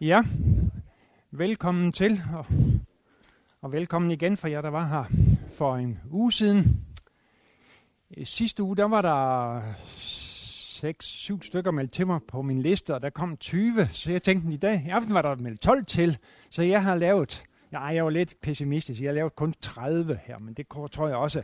[0.00, 0.22] Ja,
[1.30, 2.46] velkommen til, og,
[3.62, 5.04] og velkommen igen for jer, der var her
[5.52, 6.86] for en uge siden.
[8.24, 13.10] Sidste uge, der var der 6-7 stykker meldt til mig på min liste, og der
[13.10, 16.18] kom 20, så jeg tænkte, i dag, i aften var der meldt 12 til,
[16.50, 20.38] så jeg har lavet, ja, jeg var lidt pessimistisk, jeg har lavet kun 30 her,
[20.38, 21.42] men det tror jeg også,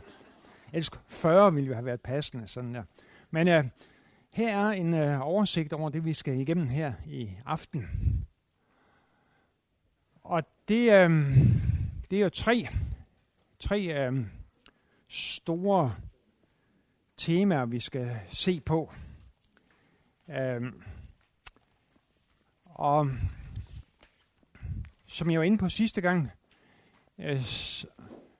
[0.73, 2.83] ellers 40 ville jo have været passende, sådan der.
[3.31, 3.65] Men uh,
[4.33, 7.87] her er en uh, oversigt over det, vi skal igennem her i aften.
[10.25, 11.37] Og det, øh,
[12.11, 12.67] det er jo tre,
[13.59, 14.25] tre øh,
[15.09, 15.95] store
[17.17, 18.91] temaer, vi skal se på.
[20.29, 20.73] Øh,
[22.65, 23.09] og
[25.07, 26.31] som jeg var inde på sidste gang,
[27.19, 27.41] øh,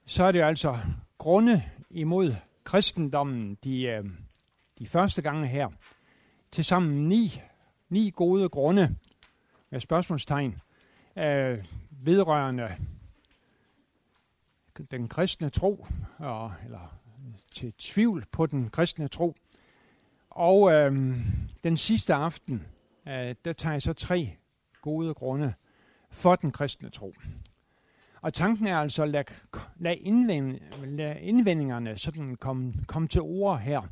[0.06, 0.78] så er det jo altså
[1.18, 2.34] grunde imod
[2.64, 4.04] kristendommen de, øh,
[4.78, 5.68] de første gange her.
[6.50, 7.40] Tilsammen ni,
[7.88, 8.96] ni gode grunde
[9.70, 10.60] med spørgsmålstegn
[11.18, 12.76] øh, vedrørende
[14.90, 15.86] den kristne tro,
[16.18, 16.98] og, eller
[17.52, 19.34] til tvivl på den kristne tro.
[20.30, 21.16] Og øh,
[21.64, 22.66] den sidste aften,
[23.08, 24.36] øh, der tager jeg så tre
[24.82, 25.54] gode grunde
[26.10, 27.14] for den kristne tro.
[28.20, 29.24] Og tanken er altså at lade,
[29.76, 33.82] lade, indvend, lade indvendingerne sådan komme, komme til ord her.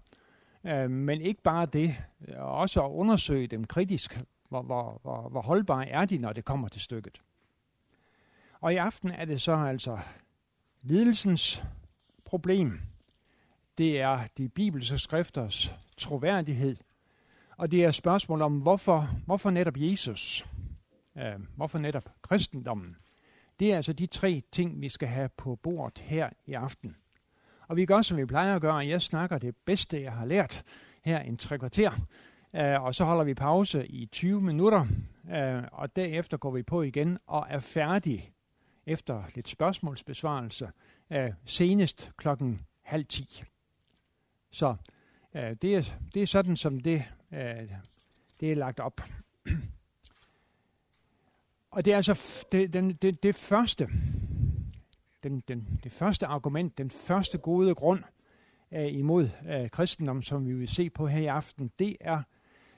[0.65, 1.97] Øh, men ikke bare det,
[2.39, 4.21] også at undersøge dem kritisk.
[4.55, 7.23] Hvor, hvor, hvor, hvor holdbare er de, når det kommer til stykket?
[8.61, 9.99] Og i aften er det så altså
[10.83, 11.63] lidelsens
[12.25, 12.81] problem.
[13.79, 16.77] Det er de bibelske skrifters troværdighed.
[17.57, 20.45] Og det er spørgsmål om, hvorfor, hvorfor netop Jesus?
[21.19, 22.97] Øh, hvorfor netop kristendommen?
[23.61, 26.97] Det er altså de tre ting, vi skal have på bordet her i aften.
[27.69, 28.77] Og vi gør, som vi plejer at gøre.
[28.77, 30.63] Jeg snakker det bedste, jeg har lært
[31.03, 31.93] her en tre kvarter.
[32.59, 34.87] Uh, og så holder vi pause i 20 minutter,
[35.25, 38.33] uh, og derefter går vi på igen og er færdige
[38.87, 40.71] efter lidt spørgsmålsbesvarelse
[41.11, 43.43] uh, senest klokken halv ti.
[44.51, 44.77] Så
[45.35, 47.39] uh, det, er, det er sådan, som det, uh,
[48.41, 49.01] det er lagt op.
[51.71, 53.89] og det er altså det, den, det, det første,
[55.23, 58.03] den, den, det første argument, den første gode grund
[58.71, 62.23] uh, imod uh, kristendom, som vi vil se på her i aften, det er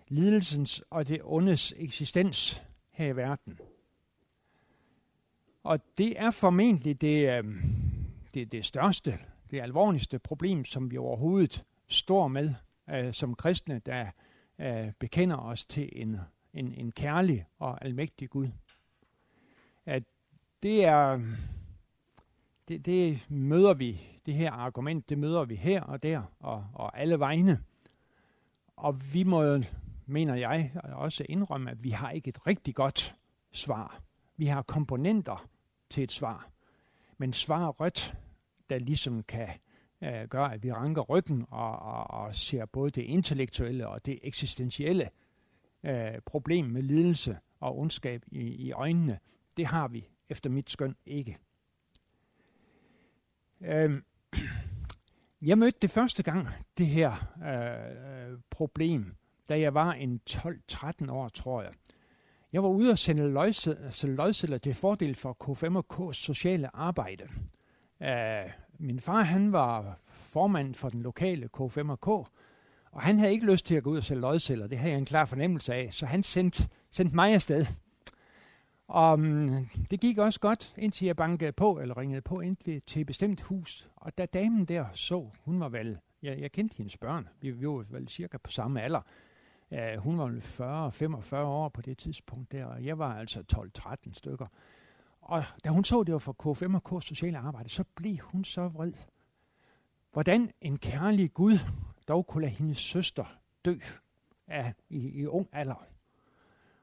[0.09, 3.59] lidelsens og det ondes eksistens her i verden.
[5.63, 7.45] Og det er formentlig det, øh,
[8.35, 9.19] det, det største,
[9.51, 12.55] det alvorligste problem, som vi overhovedet står med
[12.91, 14.07] øh, som kristne, der
[14.59, 16.17] øh, bekender os til en,
[16.55, 18.49] en, en kærlig og almægtig Gud.
[19.87, 20.03] At
[20.63, 21.21] det er,
[22.69, 27.01] det, det møder vi, det her argument, det møder vi her og der og, og
[27.01, 27.61] alle vegne.
[28.77, 29.61] Og vi må
[30.07, 33.17] mener jeg også indrømme, at vi har ikke et rigtig godt
[33.53, 34.03] svar.
[34.37, 35.49] Vi har komponenter
[35.91, 36.51] til et svar,
[37.19, 38.15] men svar rødt,
[38.71, 39.49] der ligesom kan
[40.03, 44.19] øh, gøre, at vi ranker ryggen og, og, og ser både det intellektuelle og det
[44.23, 45.11] eksistentielle
[45.85, 49.19] øh, problem med lidelse og ondskab i, i øjnene,
[49.57, 51.39] det har vi efter mit skøn ikke.
[53.61, 54.03] Øh,
[55.49, 57.13] jeg mødte det første gang, det her
[57.45, 59.17] øh, øh problem,
[59.49, 61.73] da jeg var en 12-13 år, tror jeg.
[62.53, 63.31] Jeg var ude og sende
[64.03, 67.25] lodsedler til fordel for K5K's sociale arbejde.
[68.01, 72.09] Uh, min far han var formand for den lokale K5K,
[72.91, 74.67] og han havde ikke lyst til at gå ud og sælge løgceller.
[74.67, 77.67] Det havde jeg en klar fornemmelse af, så han sendte, sendte mig afsted.
[78.89, 83.01] Og um, det gik også godt, indtil jeg bankede på, eller ringede på ind til
[83.01, 83.89] et bestemt hus.
[83.97, 87.69] Og da damen der så, hun var vel, jeg, jeg kendte hendes børn, vi, vi
[87.69, 89.01] var vel cirka på samme alder,
[89.71, 90.29] Uh, hun var
[91.33, 94.47] 40-45 år på det tidspunkt der, og jeg var altså 12-13 stykker.
[95.21, 98.69] Og da hun så, det var for K5 K sociale arbejde, så blev hun så
[98.69, 98.93] vred.
[100.13, 101.59] Hvordan en kærlig Gud
[102.09, 103.25] dog kunne lade hendes søster
[103.65, 103.79] dø
[104.47, 105.87] af, i, i ung alder.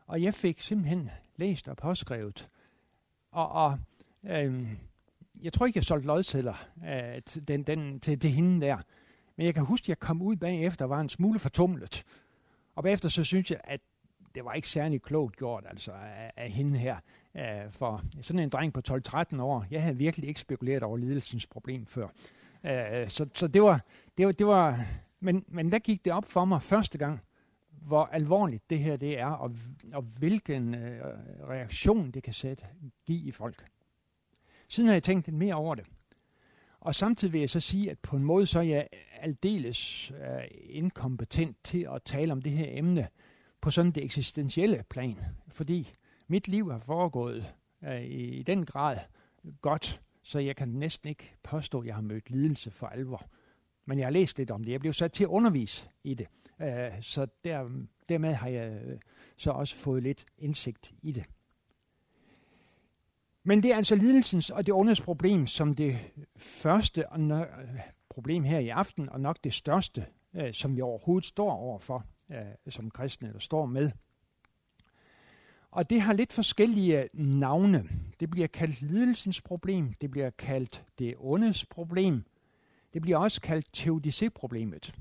[0.08, 2.50] Og jeg fik simpelthen læst og påskrevet.
[3.32, 3.80] Og, og
[4.24, 4.78] øhm,
[5.42, 8.78] jeg tror ikke, jeg solgte lodsedler øh, til, den, den, til, til hende der.
[9.36, 12.04] Men jeg kan huske, at jeg kom ud bagefter og var en smule fortumlet.
[12.76, 13.82] Og bagefter så synes jeg, at
[14.36, 16.98] det var ikke særlig klogt gjort altså af, af hende her.
[17.36, 21.48] Æh, for sådan en dreng på 12-13 år, jeg havde virkelig ikke spekuleret over lidelsens
[21.48, 22.08] problem før.
[22.66, 23.82] Æh, så, så det var,
[24.18, 24.86] det var, det var
[25.24, 27.20] men, men der gik det op for mig første gang,
[27.70, 29.52] hvor alvorligt det her det er, og,
[29.94, 31.02] og hvilken øh,
[31.50, 32.66] reaktion det kan sætte,
[33.06, 33.66] give i folk.
[34.68, 35.86] Siden har jeg tænkt lidt mere over det.
[36.84, 38.88] Og samtidig vil jeg så sige, at på en måde så er jeg
[39.20, 43.08] aldeles øh, inkompetent til at tale om det her emne
[43.62, 45.18] på sådan det eksistentielle plan.
[45.48, 45.94] Fordi
[46.28, 47.54] mit liv har foregået
[47.84, 48.98] øh, i, i den grad
[49.62, 53.30] godt, så jeg kan næsten ikke påstå, at jeg har mødt lidelse for alvor.
[53.86, 54.72] Men jeg har læst lidt om det.
[54.72, 56.28] Jeg blev sat til at undervise i det.
[56.62, 57.70] Øh, så der,
[58.10, 59.00] dermed har jeg øh,
[59.38, 61.24] så også fået lidt indsigt i det.
[63.44, 65.98] Men det er altså lidelsens og det ondes problem som det
[66.38, 67.06] første
[68.10, 70.06] problem her i aften, og nok det største,
[70.36, 72.38] øh, som vi overhovedet står overfor øh,
[72.70, 73.92] som kristne, eller står med.
[75.72, 77.90] Og det har lidt forskellige navne.
[78.20, 82.26] Det bliver kaldt lidelsens problem, det bliver kaldt det ondes problem,
[82.94, 84.96] det bliver også kaldt teodicé-problemet.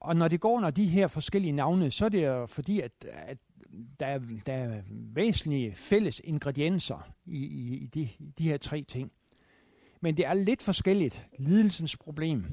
[0.00, 2.92] Og når det går under de her forskellige navne, så er det jo fordi, at,
[3.04, 3.38] at
[4.00, 8.08] der, er, der er væsentlige fælles ingredienser i, i, i de,
[8.38, 9.12] de her tre ting.
[10.00, 11.26] Men det er lidt forskelligt.
[11.38, 12.44] Lidelsens problem,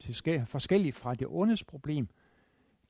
[0.00, 2.08] til forskelligt fra det ondes problem,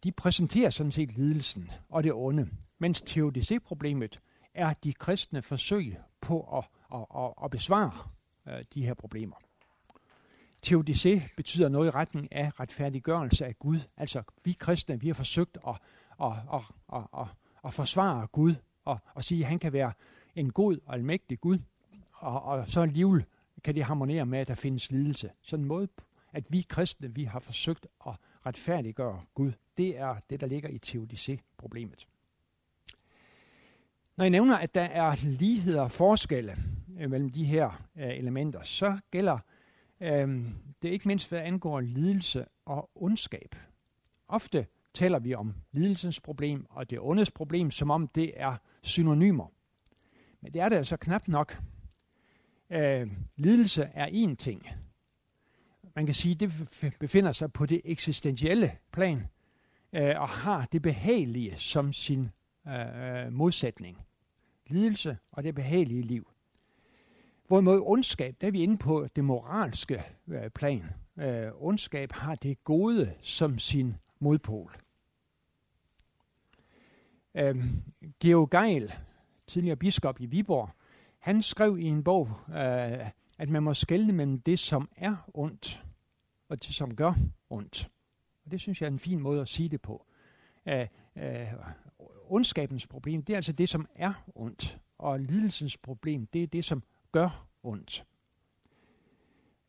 [0.04, 2.48] de præsenterer sådan set lidelsen og det onde.
[2.78, 4.20] Mens teodicé-problemet
[4.54, 6.64] er de kristne forsøg på at,
[6.94, 8.08] at, at, at besvare
[8.48, 9.36] øh, de her problemer.
[10.66, 13.78] Teodicé betyder noget i retning af retfærdiggørelse af Gud.
[13.96, 15.76] Altså, vi kristne, vi har forsøgt at,
[16.22, 16.60] at, at,
[16.92, 17.26] at, at,
[17.66, 18.54] at forsvare Gud
[18.84, 19.92] og, og sige, at han kan være
[20.34, 21.58] en god og almægtig Gud,
[22.12, 23.24] og, og så alligevel
[23.64, 25.30] kan det harmonere med, at der findes lidelse.
[25.42, 25.88] Sådan en måde,
[26.32, 28.12] at vi kristne, vi har forsøgt at
[28.46, 29.52] retfærdiggøre Gud.
[29.76, 32.06] Det er det, der ligger i teodicé-problemet.
[34.16, 36.56] Når jeg nævner, at der er ligheder og forskelle
[37.00, 39.38] øh, mellem de her øh, elementer, så gælder
[40.00, 40.44] øh,
[40.82, 43.54] det ikke mindst, hvad angår lidelse og ondskab.
[44.28, 44.66] Ofte
[44.96, 49.52] taler vi om lidelsens problem og det ondes problem, som om det er synonymer.
[50.40, 51.62] Men det er det altså knap nok.
[52.70, 54.66] Øh, lidelse er én ting.
[55.96, 59.22] Man kan sige, at det befinder sig på det eksistentielle plan
[59.92, 62.30] øh, og har det behagelige som sin
[62.68, 63.98] øh, øh, modsætning.
[64.66, 66.30] Lidelse og det behagelige liv.
[67.48, 70.84] Hvorimod ondskab, der er vi inde på det moralske øh, plan.
[71.18, 74.85] Øh, ondskab har det gode som sin modpol.
[77.36, 77.64] Øh,
[78.20, 78.92] Georg Geil,
[79.46, 80.70] tidligere biskop i Viborg,
[81.18, 85.84] han skrev i en bog, øh, at man må skelne mellem det, som er ondt,
[86.48, 87.12] og det, som gør
[87.50, 87.90] ondt.
[88.44, 90.06] Og det synes jeg er en fin måde at sige det på.
[90.66, 90.86] Øh,
[91.16, 91.52] øh,
[92.28, 96.64] ondskabens problem, det er altså det, som er ondt, og lidelsens problem, det er det,
[96.64, 96.82] som
[97.12, 98.04] gør ondt.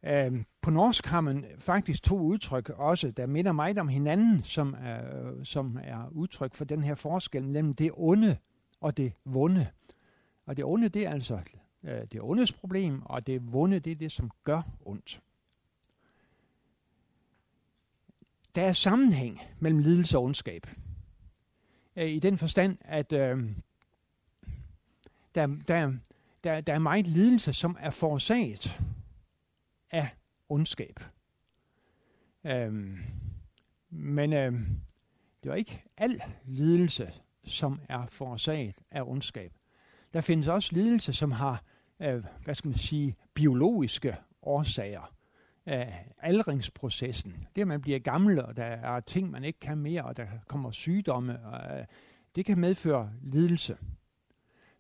[0.06, 4.76] Øh, på norsk har man faktisk to udtryk også, der minder meget om hinanden, som
[4.80, 8.38] er, som er udtryk for den her forskel mellem det onde
[8.82, 9.68] og det vonde.
[10.46, 11.40] Og det onde, det er altså
[11.84, 15.22] øh, det ondes problem, og det vonde, det er det, som gør ondt.
[18.56, 20.68] Der er sammenhæng mellem lidelse og ondskab.
[21.96, 23.50] Øh, I den forstand, at øh,
[25.36, 25.94] der, der,
[26.44, 28.82] der, der er meget lidelse, som er forårsaget
[29.92, 30.10] af
[30.50, 31.00] ondskab.
[32.46, 32.98] Øhm,
[33.90, 34.66] men øhm,
[35.44, 37.12] det er ikke al lidelse,
[37.44, 39.54] som er forårsaget af ondskab.
[40.14, 41.64] Der findes også lidelse, som har,
[42.00, 45.14] øh, hvad skal man sige, biologiske årsager.
[45.68, 47.48] Øh, aldringsprocessen.
[47.56, 50.26] Det, at man bliver gammel, og der er ting, man ikke kan mere, og der
[50.48, 51.86] kommer sygdomme, og, øh,
[52.36, 53.78] det kan medføre lidelse.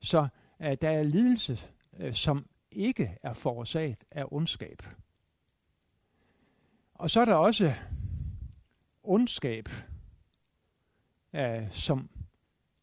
[0.01, 0.27] Så
[0.61, 1.59] øh, der er lidelse,
[1.99, 4.83] øh, som ikke er forårsaget af ondskab.
[6.93, 7.73] Og så er der også
[9.03, 9.69] ondskab,
[11.33, 12.09] øh, som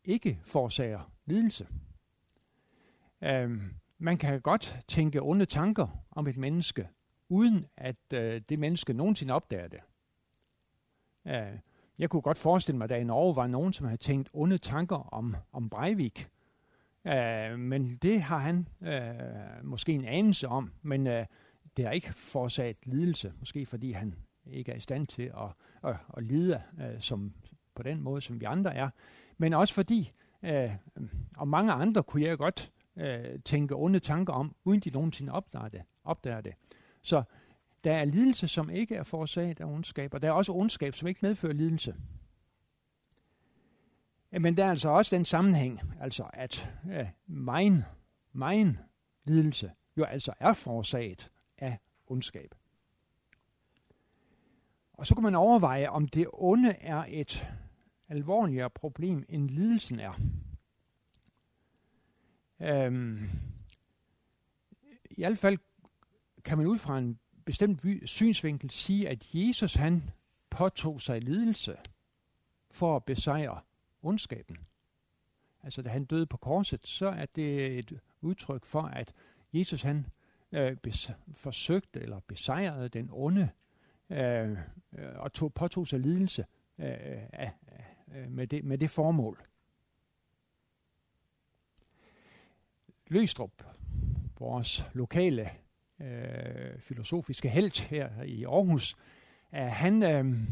[0.04, 1.68] ikke forårsager lidelse.
[3.22, 3.62] Øh,
[3.98, 6.88] man kan godt tænke onde tanker om et menneske,
[7.28, 9.80] uden at øh, det menneske nogensinde opdager det.
[11.26, 11.58] Øh,
[11.98, 14.58] jeg kunne godt forestille mig, at der i Norge var nogen, som havde tænkt onde
[14.58, 16.28] tanker om, om Breivik,
[17.06, 21.26] Øh, men det har han øh, måske en anelse om, men øh,
[21.76, 24.14] det har ikke forårsaget lidelse, måske fordi han
[24.46, 25.50] ikke er i stand til at,
[25.90, 27.32] at, at lide øh, som,
[27.74, 28.90] på den måde, som vi andre er.
[29.38, 30.70] Men også fordi, øh,
[31.36, 35.68] og mange andre kunne jeg godt øh, tænke onde tanker om, uden de nogensinde opdager
[35.68, 35.82] det.
[36.04, 36.54] Opdager det.
[37.02, 37.22] Så
[37.84, 41.08] der er lidelse, som ikke er forårsaget af ondskab, og der er også ondskab, som
[41.08, 41.94] ikke medfører lidelse.
[44.40, 47.82] Men der er altså også den sammenhæng, altså at øh, mein,
[48.32, 48.78] mein
[49.24, 52.54] lidelse jo altså er forårsaget af ondskab.
[54.92, 57.48] Og så kan man overveje, om det onde er et
[58.08, 60.20] alvorligere problem, end lidelsen er.
[62.60, 63.30] Øhm,
[65.10, 65.58] I hvert fald
[66.44, 70.10] kan man ud fra en bestemt synsvinkel sige, at Jesus han
[70.50, 71.76] påtog sig lidelse
[72.70, 73.60] for at besejre
[74.04, 74.58] ondskaben.
[75.62, 79.12] altså da han døde på korset, så er det et udtryk for, at
[79.52, 80.06] Jesus han
[80.52, 83.48] øh, bes, forsøgte eller besejrede den onde
[84.10, 84.58] øh,
[85.16, 86.46] og tog, påtog sig lidelse
[86.78, 86.86] øh,
[87.32, 87.52] af,
[88.14, 89.46] øh, med, det, med det formål.
[93.08, 93.64] Løstrup,
[94.38, 95.50] vores lokale
[96.00, 98.96] øh, filosofiske held her i Aarhus,
[99.54, 100.48] øh, han, øh,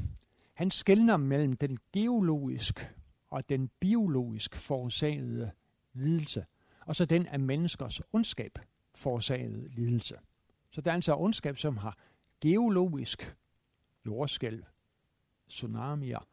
[0.54, 2.94] han skældner mellem den geologisk
[3.32, 5.50] og den biologisk forårsagede
[5.92, 6.44] lidelse,
[6.86, 8.58] og så den af menneskers ondskab
[8.94, 10.16] forårsagede lidelse.
[10.70, 11.98] Så der er altså ondskab, som har
[12.40, 13.36] geologisk
[14.06, 14.64] jordskælv,
[15.48, 16.28] tsunamier,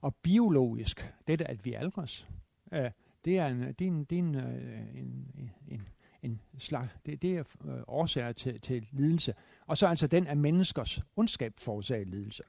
[0.00, 2.28] og biologisk, dette at vi aldres,
[2.72, 2.90] øh,
[3.24, 5.88] det er en, det er en, det er en, øh, en, en,
[6.22, 9.34] en slags, det, det er øh, årsager til, til lidelse.
[9.66, 12.42] Og så altså den af menneskers ondskab forårsaget lidelse.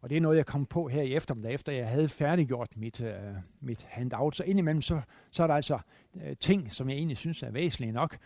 [0.00, 3.00] Og det er noget, jeg kom på her i eftermiddag, efter jeg havde færdiggjort mit,
[3.00, 4.36] øh, mit handout.
[4.36, 5.00] Så indimellem, så,
[5.30, 5.78] så er der altså
[6.22, 8.18] øh, ting, som jeg egentlig synes er væsentlige nok,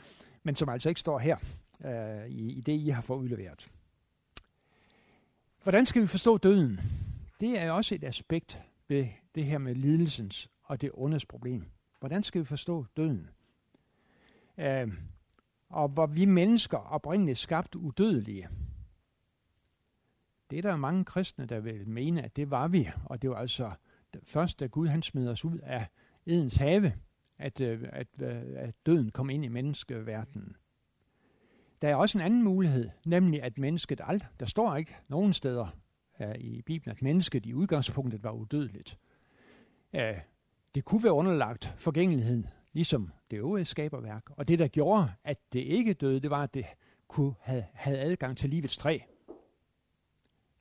[0.42, 1.36] men som altså ikke står her
[1.84, 3.70] øh, i, i det, I har fået udleveret.
[5.62, 6.80] Hvordan skal vi forstå døden?
[7.40, 11.64] Det er også et aspekt ved det her med lidelsens og det ondes problem.
[12.00, 13.28] Hvordan skal vi forstå døden?
[14.58, 14.88] Øh,
[15.68, 18.48] og hvor vi mennesker oprindeligt skabt udødelige,
[20.52, 22.88] det er der mange kristne, der vil mene, at det var vi.
[23.04, 23.70] Og det var altså
[24.22, 25.86] først, da Gud han smed os ud af
[26.26, 26.92] Edens have,
[27.38, 30.56] at, øh, at, øh, at døden kom ind i menneskeverdenen.
[31.82, 35.76] Der er også en anden mulighed, nemlig at mennesket alt, der står ikke nogen steder
[36.20, 38.98] uh, i Bibelen, at mennesket i udgangspunktet var udødeligt.
[39.92, 40.00] Uh,
[40.74, 44.30] det kunne være underlagt forgængeligheden, ligesom det øvrige skaberværk.
[44.30, 46.66] Og det, der gjorde, at det ikke døde, det var, at det
[47.08, 48.98] kunne have, havde adgang til livets træ.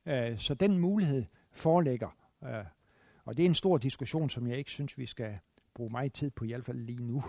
[0.05, 2.17] Øh, så den mulighed foreligger.
[2.43, 2.65] Øh,
[3.25, 5.39] og det er en stor diskussion, som jeg ikke synes, vi skal
[5.74, 7.24] bruge meget tid på, i hvert fald lige nu.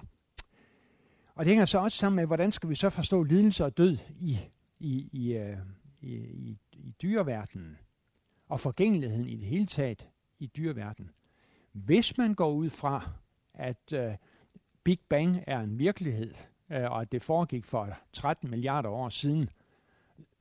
[1.34, 3.98] Og det hænger så også sammen med, hvordan skal vi så forstå lidelse og død
[4.18, 4.38] i,
[4.78, 5.56] i, i, øh,
[6.00, 7.78] i, i, i dyreverdenen,
[8.48, 11.10] og forgængeligheden i det hele taget i dyreverdenen.
[11.72, 13.10] Hvis man går ud fra,
[13.54, 14.14] at uh,
[14.84, 16.34] Big Bang er en virkelighed,
[16.70, 19.50] uh, og at det foregik for 13 milliarder år siden,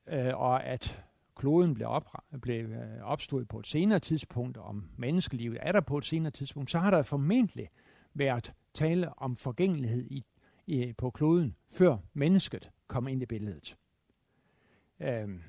[0.07, 1.03] uh, og at
[1.41, 2.10] kloden blev, op,
[2.41, 6.71] blev øh, opstået på et senere tidspunkt, om menneskelivet er der på et senere tidspunkt,
[6.71, 7.69] så har der formentlig
[8.13, 10.25] været tale om forgængelighed i,
[10.67, 13.77] i, på kloden, før mennesket kom ind i billedet.
[15.00, 15.41] Øhm,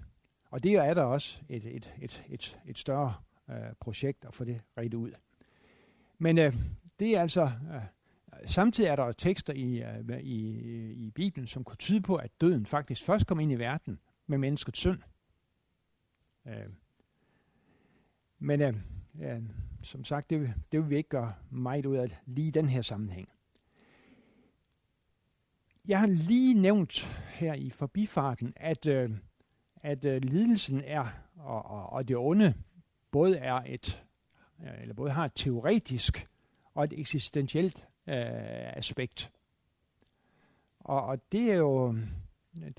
[0.50, 3.14] og det er der også et, et, et, et, et større
[3.50, 5.10] øh, projekt at få det rigtigt ud.
[6.18, 6.54] Men øh,
[6.98, 7.42] det er altså...
[7.44, 7.82] Øh,
[8.46, 10.38] samtidig er der tekster i, øh, i,
[10.92, 14.38] i Bibelen, som kunne tyde på, at døden faktisk først kom ind i verden med
[14.38, 14.98] menneskets synd.
[16.46, 16.66] Øh,
[18.38, 18.74] men øh,
[19.20, 19.42] øh,
[19.82, 22.82] som sagt, det, det vil vi ikke gøre meget ud af lige i den her
[22.82, 23.28] sammenhæng.
[25.88, 29.10] Jeg har lige nævnt her i forbifarten, at, øh,
[29.76, 31.06] at øh, lidelsen er,
[31.36, 32.54] og, og, og det onde,
[33.10, 34.04] både er et,
[34.62, 36.28] øh, eller både har et teoretisk
[36.74, 39.32] og et eksistentielt øh, aspekt.
[40.78, 41.96] Og, og det er jo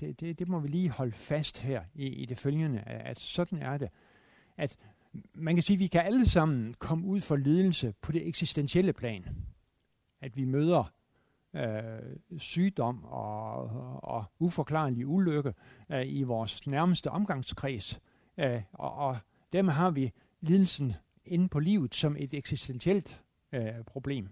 [0.00, 3.58] det, det, det må vi lige holde fast her i, i det følgende, at sådan
[3.58, 3.88] er det.
[4.56, 4.76] At
[5.34, 8.92] man kan sige, at vi kan alle sammen komme ud for lidelse på det eksistentielle
[8.92, 9.24] plan.
[10.20, 10.92] At vi møder
[11.54, 13.56] øh, sygdom og,
[14.04, 15.54] og uforklarlig ulykke
[15.90, 18.00] øh, i vores nærmeste omgangskreds.
[18.38, 19.18] Øh, og, og
[19.52, 20.92] dermed har vi lidelsen
[21.24, 24.28] inde på livet som et eksistentielt øh, problem.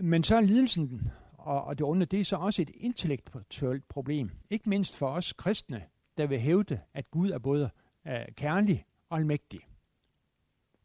[0.00, 1.10] Men så er lidelsen
[1.44, 4.30] og, og det onde, det er så også et intellektuelt problem.
[4.50, 5.84] Ikke mindst for os kristne,
[6.16, 7.70] der vil hævde, at Gud er både
[8.06, 9.60] øh, kærlig og almægtig.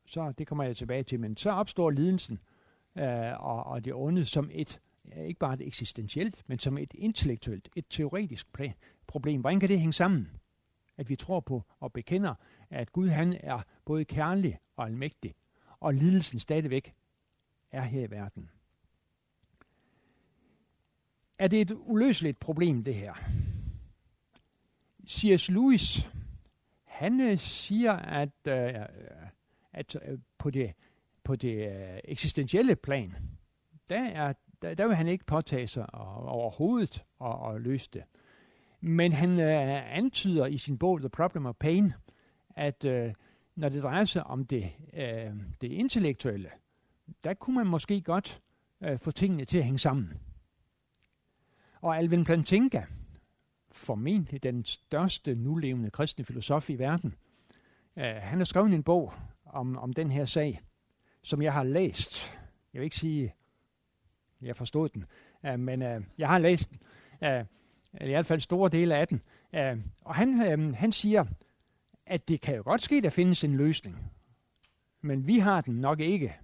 [0.06, 1.20] Så det kommer jeg tilbage til.
[1.20, 2.40] Men så opstår lidelsen
[2.98, 4.82] øh, og, og det onde som et,
[5.18, 8.74] ikke bare et eksistentielt, men som et intellektuelt, et teoretisk plan,
[9.08, 9.42] problem.
[9.42, 10.32] Hvordan kan det hænge sammen?
[10.98, 12.36] At vi tror på og bekender,
[12.70, 15.36] at Gud han er både kærlig og almægtig,
[15.80, 16.94] og lidelsen stadigvæk
[17.72, 18.50] er her i verden
[21.39, 23.13] er det et uløseligt problem, det her.
[25.08, 25.50] C.S.
[25.50, 26.10] Lewis,
[26.84, 28.74] han øh, siger, at, øh, øh,
[29.74, 30.74] at øh, på det,
[31.24, 33.15] på det øh, eksistentielle plan,
[33.89, 38.03] der, er, der, der vil han ikke påtage sig overhovedet at, at løse det.
[38.82, 41.94] Men han øh, antyder i sin bog The Problem of Pain,
[42.56, 43.13] at øh,
[43.56, 46.50] når det drejer sig om det, øh, det intellektuelle,
[47.24, 48.41] der kunne man måske godt
[48.84, 50.13] øh, få tingene til at hænge sammen.
[51.82, 52.84] Og Alvin Plantinga,
[53.72, 57.16] formentlig den største nulevende kristne filosof i verden,
[57.98, 59.14] øh, han har skrevet en bog
[59.46, 60.62] om, om den her sag,
[61.24, 62.40] som jeg har læst.
[62.74, 63.34] Jeg vil ikke sige,
[64.42, 65.06] jeg forstod den,
[65.46, 66.80] øh, men øh, jeg har læst den,
[67.22, 67.46] uh,
[68.02, 69.22] i hvert fald store dele af den.
[69.56, 71.26] Øh, og han, øh, han siger,
[72.06, 74.12] at det kan jo godt ske, at der findes en løsning,
[75.02, 76.36] men vi har den nok ikke.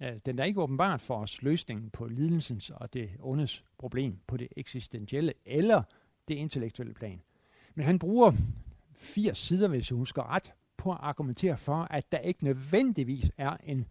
[0.00, 4.36] Øh, den er ikke åbenbart for os løsningen på lidelsens og det ondes problem på
[4.36, 5.82] det eksistentielle eller
[6.28, 7.22] det intellektuelle plan.
[7.74, 8.32] Men han bruger
[8.96, 13.56] 80 sider, hvis jeg husker ret, på at argumentere for, at der ikke nødvendigvis er
[13.64, 13.86] en,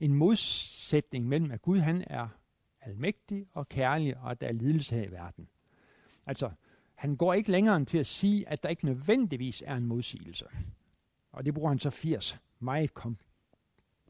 [0.00, 2.28] en modsætning mellem, at Gud han er
[2.80, 5.48] almægtig og kærlig, og at der er lidelse her i verden.
[6.26, 6.50] Altså,
[6.94, 10.46] han går ikke længere end til at sige, at der ikke nødvendigvis er en modsigelse.
[11.32, 12.94] Og det bruger han så 80 meget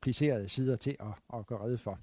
[0.04, 1.98] komplicerede sider til at, at gøre redde for.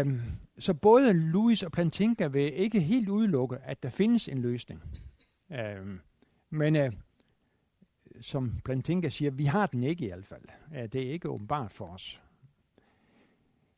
[0.00, 0.20] Um,
[0.58, 4.82] så både Louis og Plantinga vil ikke helt udelukke, at der findes en løsning.
[5.50, 6.00] Um,
[6.50, 6.92] men uh,
[8.20, 10.44] som Plantinga siger, vi har den ikke i hvert fald.
[10.70, 12.20] Uh, det er ikke åbenbart for os.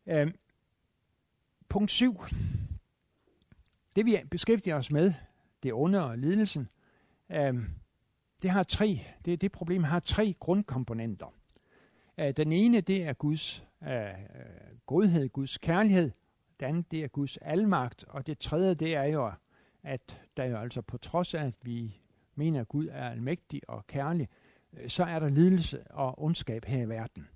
[0.06, 0.32] Uh,
[1.68, 2.20] punkt 7.
[3.96, 5.12] Det vi beskæftiger os med,
[5.62, 6.68] det onde og lidelsen,
[7.28, 7.64] uh,
[8.42, 11.32] det har tre, det, det problem har tre grundkomponenter.
[12.18, 14.08] Øh, den ene, det er Guds øh,
[14.86, 16.10] godhed, Guds kærlighed.
[16.60, 18.04] Det andet, det er Guds almagt.
[18.08, 19.32] Og det tredje, det er jo,
[19.82, 22.00] at der jo altså på trods af, at vi
[22.34, 24.28] mener, at Gud er almægtig og kærlig,
[24.72, 27.28] øh, så er der lidelse og ondskab her i verden.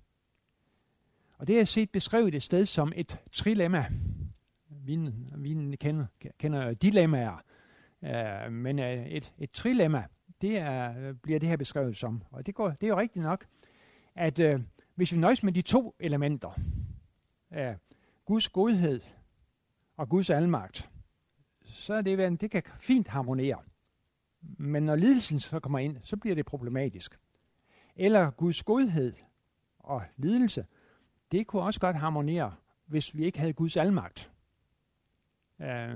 [1.37, 3.85] Og det er set beskrevet et sted som et trilemma.
[4.69, 4.99] Vi,
[5.35, 6.05] vi kender,
[6.39, 7.43] kender dilemmaer,
[8.01, 10.03] uh, men et, et trilemma,
[10.41, 12.21] det er, bliver det her beskrevet som.
[12.31, 13.45] Og det, går, det er jo rigtigt nok,
[14.19, 14.59] at øh,
[14.95, 16.59] hvis vi nøjes med de to elementer,
[17.53, 17.75] øh,
[18.25, 19.01] Guds godhed
[19.97, 20.89] og Guds almagt,
[21.63, 23.57] så er det, det kan fint harmonere.
[24.41, 27.19] Men når lidelsen så kommer ind, så bliver det problematisk.
[27.95, 29.13] Eller Guds godhed
[29.79, 30.65] og lidelse,
[31.31, 34.31] det kunne også godt harmonere, hvis vi ikke havde Guds almagt.
[35.61, 35.95] Øh,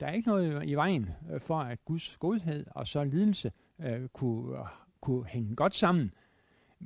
[0.00, 4.08] der er ikke noget i vejen øh, for, at Guds godhed og så lidelse øh,
[4.08, 4.58] kunne,
[5.00, 6.12] kunne hænge godt sammen.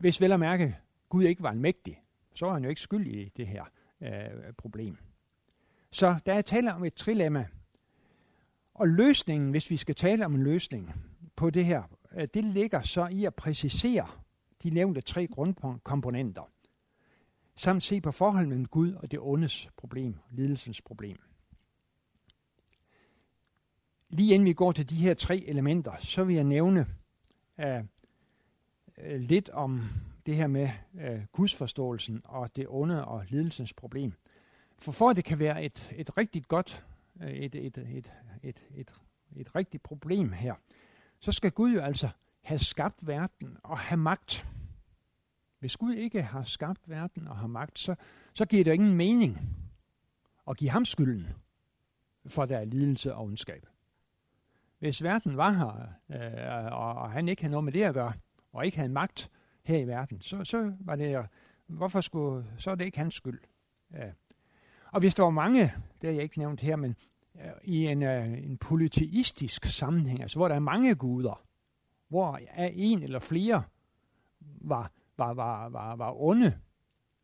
[0.00, 0.76] Hvis vel at mærke,
[1.08, 2.02] Gud ikke var almægtig,
[2.34, 3.64] så var han jo ikke skyld i det her
[4.00, 4.98] øh, problem.
[5.90, 7.46] Så der er tale om et trilemma.
[8.74, 10.94] Og løsningen, hvis vi skal tale om en løsning
[11.36, 11.82] på det her,
[12.12, 14.08] øh, det ligger så i at præcisere
[14.62, 16.50] de nævnte tre grundkomponenter,
[17.56, 21.16] samt se på forholdet mellem Gud og det ondes problem, lidelsens problem.
[24.08, 26.86] Lige inden vi går til de her tre elementer, så vil jeg nævne
[29.02, 29.80] øh, lidt om
[30.26, 30.68] det her med
[31.00, 34.12] øh, gudsforståelsen og det onde og lidelsens problem.
[34.78, 36.84] For for at det kan være et, et rigtig godt,
[37.22, 38.94] øh, et, et, et, et, et,
[39.36, 40.54] et rigtigt problem her,
[41.18, 42.08] så skal Gud jo altså
[42.42, 44.46] have skabt verden og have magt.
[45.58, 47.94] Hvis Gud ikke har skabt verden og har magt, så,
[48.34, 49.38] så giver det ingen mening
[50.48, 51.26] at give ham skylden
[52.26, 53.66] for der er lidelse og ondskab.
[54.78, 58.12] Hvis verden var her, øh, og, og han ikke havde noget med det at gøre,
[58.52, 59.30] og ikke havde magt
[59.62, 61.26] her i verden, så, så var det,
[61.66, 63.40] hvorfor skulle, så er det ikke hans skyld.
[63.92, 64.10] Ja.
[64.92, 65.60] Og hvis der var mange,
[66.00, 66.96] det har jeg ikke nævnt her, men
[67.34, 71.42] øh, i en, øh, en polyteistisk sammenhæng, altså hvor der er mange guder,
[72.08, 73.62] hvor er en eller flere
[74.60, 76.58] var, var, var, var, var onde,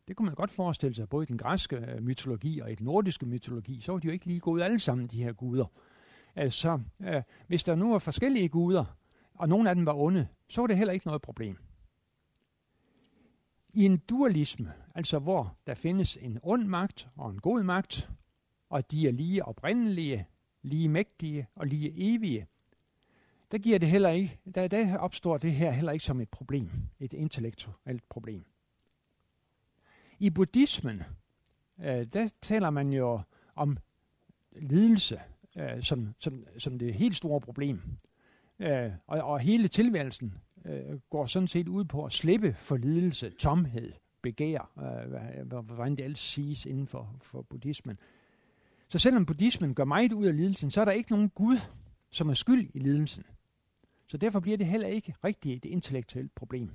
[0.09, 2.85] det kunne man godt forestille sig, både i den græske øh, mytologi og i den
[2.85, 5.67] nordiske mytologi, så var de jo ikke lige gode alle sammen, de her guder.
[6.51, 6.81] Så
[7.47, 8.85] hvis der nu var forskellige guder,
[9.35, 11.59] og nogle af dem var onde, så var det heller ikke noget problem.
[13.75, 18.11] I en dualisme, altså hvor der findes en ond magt og en god magt,
[18.69, 20.27] og de er lige oprindelige,
[20.63, 22.47] lige mægtige og lige evige,
[23.51, 26.71] der giver det heller ikke, der, der opstår det her heller ikke som et problem,
[27.01, 28.45] et intellektuelt problem.
[30.19, 31.03] I buddhismen,
[31.79, 33.21] øh, der taler man jo
[33.55, 33.79] om
[34.53, 35.21] lidelse
[35.57, 37.83] øh, som, som, som det helt store problem.
[38.59, 43.31] Øh, og, og hele tilværelsen øh, går sådan set ud på at slippe for lidelse,
[43.31, 43.93] tomhed,
[44.23, 47.99] begær, øh, hvordan det alt siges inden for, for buddhismen.
[48.89, 51.57] Så selvom buddhismen gør meget ud af lidelsen, så er der ikke nogen Gud,
[52.11, 53.25] som er skyld i lidelsen.
[54.07, 56.71] Så derfor bliver det heller ikke rigtigt et intellektuelt problem.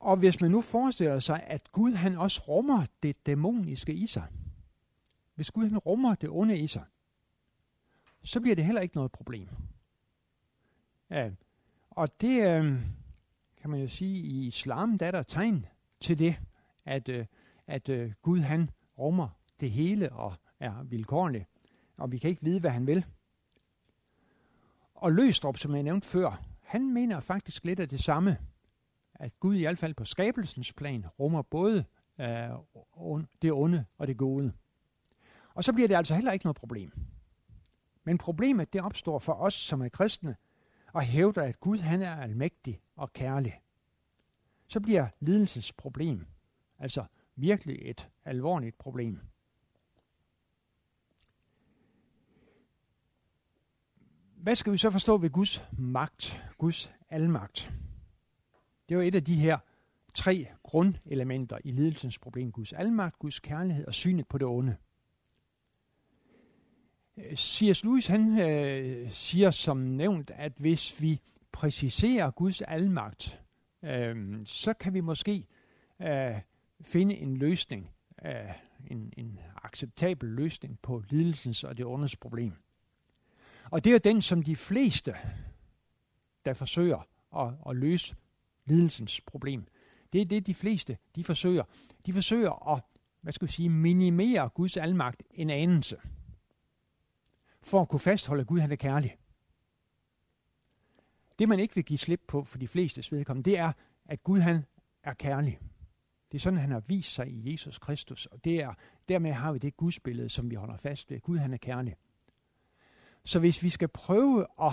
[0.00, 4.26] Og hvis man nu forestiller sig, at Gud han også rummer det dæmoniske i sig,
[5.34, 6.84] hvis Gud han rummer det onde i sig,
[8.24, 9.48] så bliver det heller ikke noget problem.
[11.10, 11.30] Ja,
[11.90, 12.78] og det øh,
[13.56, 15.66] kan man jo sige, i islam der er der tegn
[16.00, 16.36] til det,
[16.84, 17.26] at, øh,
[17.66, 19.28] at øh, Gud han rummer
[19.60, 21.46] det hele og er vilkårlig,
[21.96, 23.04] og vi kan ikke vide, hvad han vil.
[24.94, 28.38] Og Løstrup, som jeg nævnte før, han mener faktisk lidt af det samme.
[29.14, 31.84] at Gud i hvert fald på skabelsens plan rummer både
[32.20, 32.50] øh,
[33.42, 34.52] det onde og det gode.
[35.54, 36.92] Og så bliver det altså heller ikke noget problem.
[38.08, 40.36] Men problemet det opstår for os, som er kristne,
[40.92, 43.60] og hævder, at Gud han er almægtig og kærlig.
[44.66, 46.26] Så bliver lidelsens problem
[46.78, 47.04] altså
[47.36, 49.20] virkelig et alvorligt problem.
[54.36, 57.72] Hvad skal vi så forstå ved Guds magt, Guds almagt?
[58.88, 59.58] Det er jo et af de her
[60.14, 62.52] tre grundelementer i lidelsens problem.
[62.52, 64.76] Guds almagt, Guds kærlighed og synet på det onde.
[67.36, 67.84] C.S.
[67.84, 71.20] Lewis han øh, siger som nævnt, at hvis vi
[71.52, 73.40] præciserer Guds almagt,
[73.84, 75.46] øh, så kan vi måske
[76.02, 76.34] øh,
[76.80, 77.90] finde en løsning,
[78.24, 78.32] øh,
[78.90, 82.52] en, en acceptabel løsning på lidelsens og det åndes problem.
[83.70, 85.14] Og det er den, som de fleste,
[86.44, 88.16] der forsøger at, at løse
[88.66, 89.66] lidelsens problem,
[90.12, 91.62] det er det, de fleste, de forsøger.
[92.06, 92.82] De forsøger at,
[93.20, 95.96] hvad skal jeg sige, minimere Guds almagt en anelse
[97.62, 99.16] for at kunne fastholde, at Gud han er kærlig.
[101.38, 103.72] Det man ikke vil give slip på for de fleste vedkommende, det er,
[104.04, 104.64] at Gud han
[105.02, 105.58] er kærlig.
[106.32, 108.74] Det er sådan, han har vist sig i Jesus Kristus, og det er,
[109.08, 111.20] dermed har vi det gudsbillede, som vi holder fast ved.
[111.20, 111.96] Gud han er kærlig.
[113.24, 114.72] Så hvis vi skal prøve at,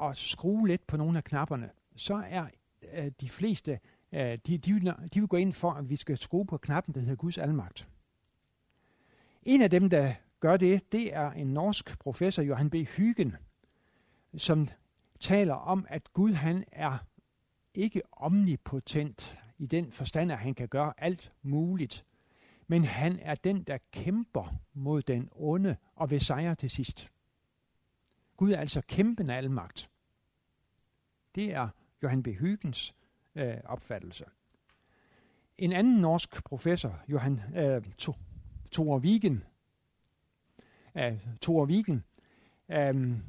[0.00, 2.46] at skrue lidt på nogle af knapperne, så er
[2.92, 3.80] øh, de fleste,
[4.12, 4.80] øh, de, de,
[5.14, 7.88] de vil gå ind for, at vi skal skrue på knappen, der hedder Guds almagt.
[9.42, 12.74] En af dem, der gør det, det er en norsk professor, Johan B.
[12.74, 13.36] Hygen,
[14.36, 14.68] som
[15.20, 16.98] taler om, at Gud han er
[17.74, 22.04] ikke omnipotent i den forstand, at han kan gøre alt muligt,
[22.66, 27.10] men han er den, der kæmper mod den onde og vil sejre til sidst.
[28.36, 29.90] Gud er altså kæmpende almagt.
[31.34, 31.68] Det er
[32.02, 32.26] Johan B.
[32.26, 32.94] Hygens
[33.34, 34.24] øh, opfattelse.
[35.58, 37.82] En anden norsk professor, Johan øh,
[38.72, 39.44] Thor Wigen,
[40.94, 42.04] af Thor Wigen.
[42.68, 43.22] Um, øhm,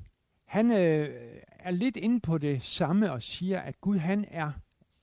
[0.45, 4.51] han øh, er lidt inde på det samme og siger, at Gud han er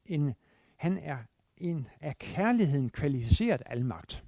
[0.07, 0.35] en,
[0.77, 1.19] han er
[1.57, 4.25] en af kærligheden kvalificeret almagt.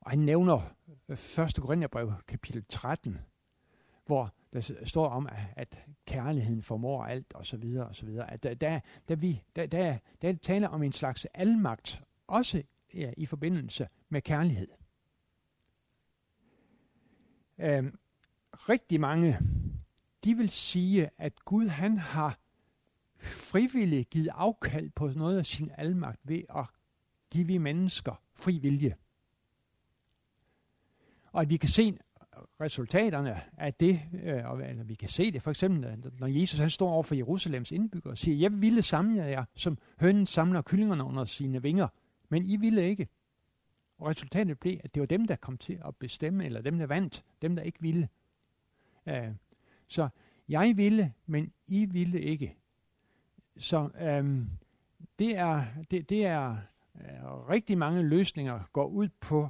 [0.00, 0.74] Og han nævner
[1.08, 1.54] øh, 1.
[1.60, 3.18] Korintherbrev kapitel 13,
[4.06, 8.30] hvor der står om, at kærligheden formår alt, og så videre, og så videre.
[8.30, 12.62] At der, der, der, vi, der, der, der taler om en slags almagt, også
[12.94, 14.68] ja, i forbindelse med kærlighed.
[17.58, 17.92] Øh,
[18.54, 19.38] rigtig mange,
[20.24, 22.38] de vil sige, at Gud han har
[23.18, 26.66] frivilligt givet afkald på noget af sin almagt ved at
[27.30, 28.96] give vi mennesker fri vilje.
[31.32, 31.98] Og at vi kan se
[32.60, 36.70] resultaterne af det, øh, og eller vi kan se det for eksempel, når Jesus han
[36.70, 41.04] står over for Jerusalems indbyggere og siger, jeg ville samle jer, som hønnen samler kyllingerne
[41.04, 41.88] under sine vinger,
[42.28, 43.08] men I ville ikke.
[44.04, 46.86] Og resultatet blev, at det var dem, der kom til at bestemme, eller dem, der
[46.86, 48.08] vandt, dem, der ikke ville.
[49.06, 49.28] Øh,
[49.88, 50.08] så
[50.48, 52.56] jeg ville, men I ville ikke.
[53.56, 54.46] Så øh,
[55.18, 56.56] det er, det, det er
[56.94, 59.48] øh, rigtig mange løsninger går ud på,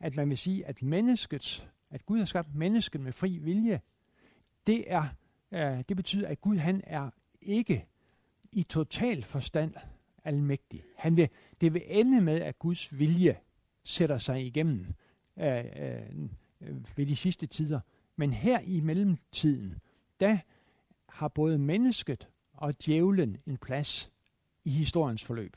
[0.00, 3.80] at man vil sige, at menneskets, at Gud har skabt mennesket med fri vilje,
[4.66, 5.04] det er,
[5.52, 7.10] øh, det betyder, at Gud han er
[7.42, 7.86] ikke
[8.52, 9.74] i total forstand
[10.24, 10.82] almægtig.
[10.96, 11.28] Han vil,
[11.60, 13.36] det vil ende med, at Guds vilje
[13.84, 14.86] sætter sig igennem
[15.38, 17.80] øh, øh, ved de sidste tider.
[18.16, 19.78] Men her i mellemtiden,
[20.20, 20.40] da
[21.08, 24.12] har både mennesket og djævlen en plads
[24.64, 25.56] i historiens forløb.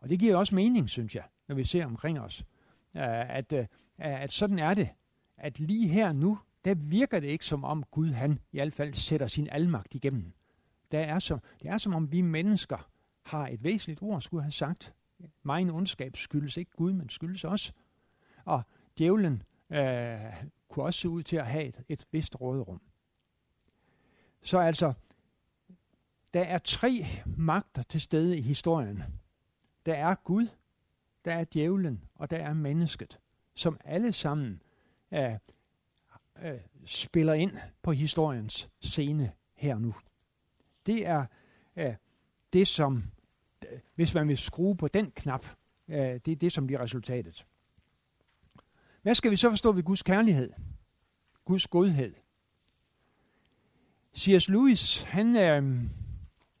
[0.00, 2.44] Og det giver også mening, synes jeg, når vi ser omkring os,
[2.96, 3.66] øh, at, øh,
[3.98, 4.88] at sådan er det.
[5.36, 8.94] At lige her nu, der virker det ikke som om Gud, han i hvert fald
[8.94, 10.32] sætter sin almagt igennem.
[10.90, 12.90] Der er som, det er som om vi mennesker
[13.22, 14.94] har et væsentligt ord, skulle have sagt,
[15.42, 17.72] Megen ondskab skyldes ikke Gud, men skyldes os.
[18.44, 18.62] Og
[18.98, 22.80] djævlen øh, kunne også se ud til at have et, et vist råderum.
[24.42, 24.92] Så altså,
[26.34, 26.90] der er tre
[27.36, 29.02] magter til stede i historien.
[29.86, 30.48] Der er Gud,
[31.24, 33.20] der er djævlen, og der er mennesket,
[33.54, 34.62] som alle sammen
[35.12, 35.38] øh,
[36.42, 37.52] øh, spiller ind
[37.82, 39.94] på historiens scene her nu.
[40.86, 41.26] Det er
[41.76, 41.94] øh,
[42.52, 43.02] det, som
[43.70, 45.46] Øh, hvis man vil skrue på den knap,
[45.88, 47.46] øh, det er det, som bliver resultatet.
[49.02, 50.52] Hvad skal vi så forstå ved Guds kærlighed?
[51.44, 52.14] Guds godhed?
[54.16, 54.48] C.S.
[54.48, 55.82] Lewis, han øh,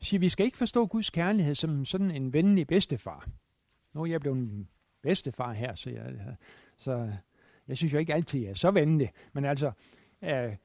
[0.00, 3.28] siger, vi skal ikke forstå Guds kærlighed som sådan en venlig bedstefar.
[3.94, 4.68] Nu er jeg blevet en
[5.02, 6.34] bedstefar her, så jeg, øh,
[6.76, 7.12] så
[7.68, 9.10] jeg synes jo ikke altid, jeg er så venlig.
[9.32, 9.72] Men altså,
[10.22, 10.56] øh,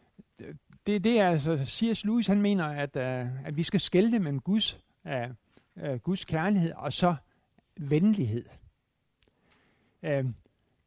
[0.88, 2.06] det, det er altså, C.S.
[2.06, 5.30] Lewis han mener, at, øh, at vi skal skælde mellem Guds, øh,
[5.78, 7.16] øh, Guds kærlighed og så
[7.78, 8.46] venlighed.
[10.04, 10.26] Øh,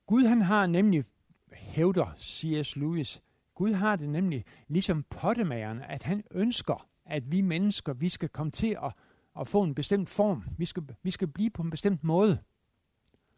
[0.07, 1.05] Gud han har nemlig,
[1.53, 2.77] hævder C.S.
[2.77, 3.23] Lewis,
[3.55, 8.53] Gud har det nemlig ligesom pottemageren, at han ønsker, at vi mennesker, vi skal komme
[8.53, 8.93] til at,
[9.41, 10.45] at få en bestemt form.
[10.59, 12.39] Vi skal, vi skal blive på en bestemt måde.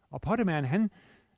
[0.09, 0.91] Og pottemageren, han,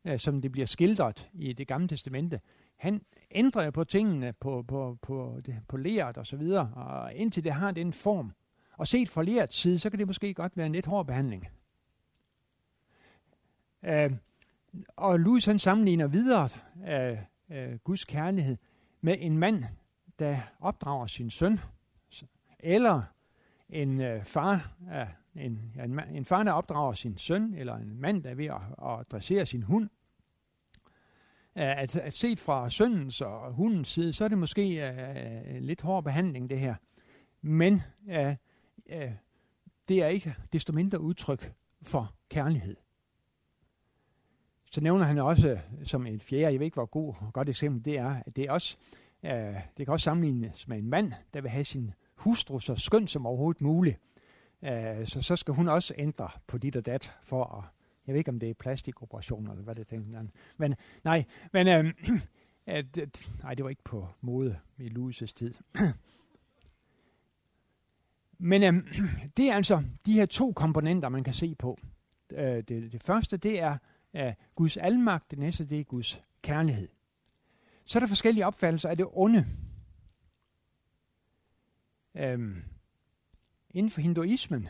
[0.06, 2.42] øh, som det bliver skildret i det gamle testamente,
[2.78, 7.44] han ændrer på tingene på, på, på, det, på leret og så videre, og indtil
[7.44, 8.34] det har den form.
[8.80, 11.48] Og set fra lærets side, så kan det måske godt være en lidt hård behandling.
[13.84, 14.12] Øh,
[14.96, 16.50] og Louis han sammenligner videre
[16.88, 17.18] øh,
[17.52, 18.58] øh, Guds kærlighed
[19.02, 19.64] med en mand,
[20.20, 21.60] der opdrager sin søn,
[22.60, 23.04] eller
[23.70, 28.24] en øh, far, øh, en, en, en far, der opdrager sin søn, eller en mand,
[28.24, 29.90] der er ved at, at dressere sin hund,
[31.56, 34.94] øh, at, at set fra søndens og hundens side, så er det måske
[35.52, 36.76] uh, lidt hård behandling, det her.
[37.42, 38.36] Men uh,
[38.90, 39.12] øh,
[39.88, 42.76] det er ikke desto mindre udtryk for kærlighed.
[44.72, 47.98] Så nævner han også som et fjerde, jeg ved ikke hvor god godt eksempel det
[47.98, 48.78] er, at det er også,
[49.24, 49.32] øh,
[49.78, 53.26] det kan også sammenlignes med en mand, der vil have sin hustru så skøn som
[53.26, 54.00] overhovedet muligt.
[54.64, 57.64] Øh, så så skal hun også ændre på dit og dat for at
[58.08, 60.24] jeg ved ikke, om det er plastikoperationer, eller hvad det er.
[60.58, 61.94] Men nej, men, øh,
[62.66, 65.54] at, at, nej, det var ikke på mode i Louis' tid.
[68.40, 68.88] men øhm,
[69.38, 71.78] det er altså de her to komponenter, man kan se på.
[72.34, 73.78] Øh, det, det første, det er
[74.14, 76.88] øh, Guds almagt, det næste, det er Guds kærlighed.
[77.86, 79.46] Så er der forskellige opfattelser af det onde.
[82.16, 82.64] Øhm,
[83.70, 84.68] inden for hinduismen,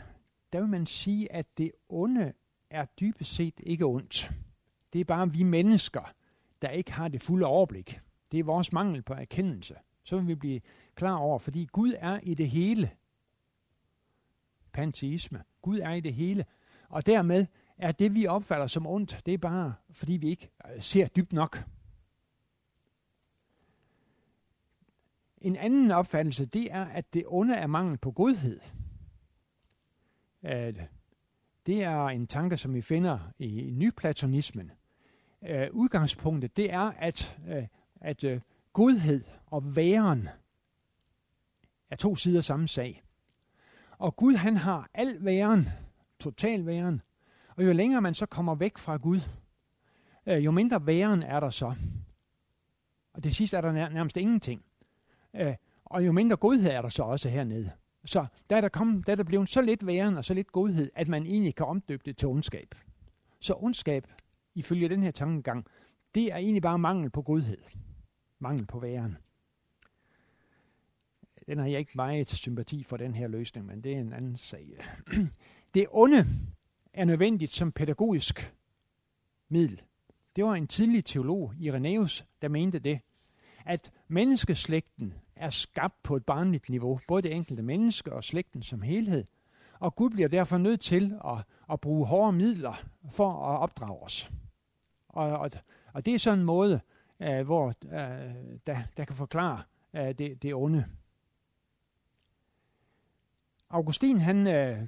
[0.52, 2.32] der vil man sige, at det onde
[2.70, 4.30] er dybest set ikke ondt.
[4.92, 6.12] Det er bare vi mennesker,
[6.62, 8.00] der ikke har det fulde overblik.
[8.32, 9.74] Det er vores mangel på erkendelse.
[10.04, 10.60] Så vil vi blive
[10.94, 12.90] klar over, fordi Gud er i det hele.
[14.80, 15.42] Panteisme.
[15.62, 16.44] Gud er i det hele.
[16.88, 17.46] Og dermed
[17.78, 21.32] er det, vi opfatter som ondt, det er bare, fordi vi ikke øh, ser dybt
[21.32, 21.64] nok.
[25.38, 28.60] En anden opfattelse, det er, at det onde er mangel på godhed.
[30.42, 30.80] At
[31.66, 34.70] det er en tanke, som vi finder i nyplatonismen.
[35.42, 37.64] Uh, udgangspunktet, det er, at, uh,
[38.00, 38.40] at uh,
[38.72, 40.28] godhed og væren
[41.90, 43.02] er to sider samme sag.
[44.00, 45.68] Og Gud, han har al væren,
[46.18, 47.02] total væren,
[47.56, 49.20] og jo længere man så kommer væk fra Gud,
[50.26, 51.74] øh, jo mindre væren er der så.
[53.12, 54.64] Og det sidste er der nærmest ingenting.
[55.34, 57.70] Øh, og jo mindre godhed er der så også hernede.
[58.04, 60.52] Så der er der, kommet, der er der blevet så lidt væren og så lidt
[60.52, 62.74] godhed, at man egentlig kan omdøbe det til ondskab.
[63.40, 64.06] Så ondskab,
[64.54, 65.66] ifølge den her tankegang,
[66.14, 67.58] det er egentlig bare mangel på godhed.
[68.38, 69.16] Mangel på væren.
[71.50, 74.36] Den har jeg ikke meget sympati for, den her løsning, men det er en anden
[74.36, 74.76] sag.
[75.74, 76.26] Det onde
[76.92, 78.54] er nødvendigt som pædagogisk
[79.48, 79.82] middel.
[80.36, 83.00] Det var en tidlig teolog, Irenaeus, der mente det,
[83.66, 88.82] at menneskeslægten er skabt på et barnligt niveau, både det enkelte menneske og slægten som
[88.82, 89.24] helhed.
[89.78, 91.38] Og Gud bliver derfor nødt til at,
[91.72, 94.30] at bruge hårde midler for at opdrage os.
[95.08, 95.50] Og, og,
[95.92, 96.80] og det er sådan en måde,
[97.20, 97.92] uh, hvor uh,
[98.66, 100.84] der, der kan forklare uh, det, det onde.
[103.72, 104.86] Augustin han øh,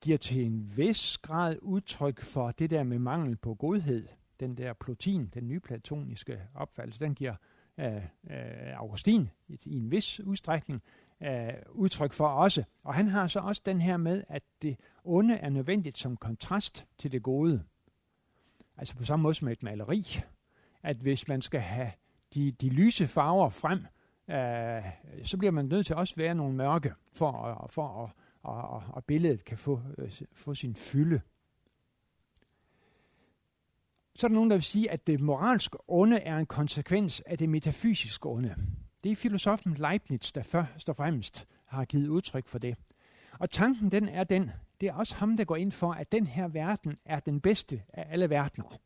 [0.00, 4.08] giver til en vis grad udtryk for det der med mangel på godhed.
[4.40, 7.34] Den der plotin, den nye platoniske opfattelse, den giver
[7.78, 10.82] øh, øh, Augustin i, i en vis udstrækning
[11.22, 12.64] øh, udtryk for også.
[12.82, 16.86] Og han har så også den her med, at det onde er nødvendigt som kontrast
[16.98, 17.64] til det gode.
[18.76, 20.20] Altså på samme måde som et maleri.
[20.82, 21.92] At hvis man skal have
[22.34, 23.86] de, de lyse farver frem,
[24.32, 24.82] øh,
[25.22, 28.10] så bliver man nødt til også at være nogle mørke, for, for at,
[28.44, 31.20] for at, at billedet kan få, øh, få sin fylde
[34.14, 37.38] så er der nogen, der vil sige, at det moralske onde er en konsekvens af
[37.38, 38.54] det metafysiske onde.
[39.04, 42.76] Det er filosofen Leibniz, der først og fremmest har givet udtryk for det.
[43.38, 46.26] Og tanken den er den, det er også ham, der går ind for, at den
[46.26, 48.78] her verden er den bedste af alle verdener.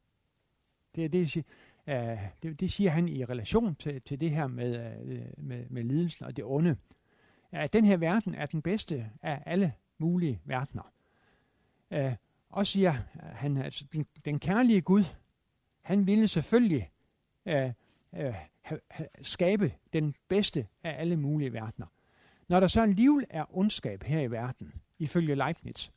[0.94, 1.44] Det, er det,
[1.86, 1.94] uh,
[2.42, 6.24] det, det siger han i relation til, til det her med, uh, med, med lidelsen
[6.24, 6.76] og det onde.
[7.52, 10.92] At den her verden er den bedste af alle mulige verdener.
[11.90, 12.12] Uh,
[12.50, 15.04] og siger han, altså den, den kærlige Gud,
[15.82, 16.90] han ville selvfølgelig
[17.46, 17.70] uh,
[18.12, 18.34] uh,
[19.22, 21.86] skabe den bedste af alle mulige verdener.
[22.48, 25.90] Når der så alligevel er ondskab her i verden, ifølge Leibniz,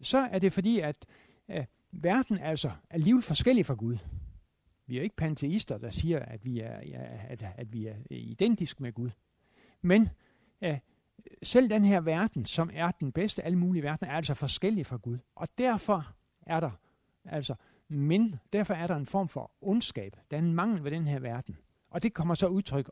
[0.00, 0.96] så er det fordi, at
[1.48, 3.98] øh, verden altså er alligevel forskellig fra Gud.
[4.86, 8.80] Vi er ikke panteister, der siger, at vi er, ja, at, at vi er identisk
[8.80, 9.10] med Gud.
[9.82, 10.08] Men
[10.62, 10.78] øh,
[11.42, 14.86] selv den her verden, som er den bedste af alle mulige verdener, er altså forskellig
[14.86, 15.18] fra Gud.
[15.34, 16.14] Og derfor
[16.46, 16.70] er der
[17.24, 17.54] altså
[17.88, 20.16] men derfor er der en form for ondskab.
[20.30, 21.56] Der er en mangel ved den her verden.
[21.90, 22.90] Og det kommer så udtryk,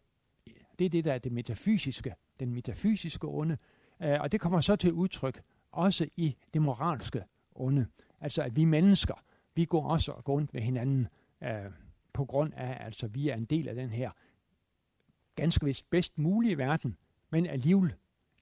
[0.78, 3.56] det er det, der er det metafysiske, den metafysiske onde,
[4.02, 7.24] øh, og det kommer så til udtryk også i det moralske
[7.54, 7.86] onde.
[8.20, 9.14] Altså at vi mennesker,
[9.54, 11.08] vi går også og går rundt med hinanden
[11.42, 11.70] øh,
[12.12, 14.10] på grund af, altså vi er en del af den her
[15.34, 16.96] ganske vist bedst mulige verden,
[17.30, 17.94] men alligevel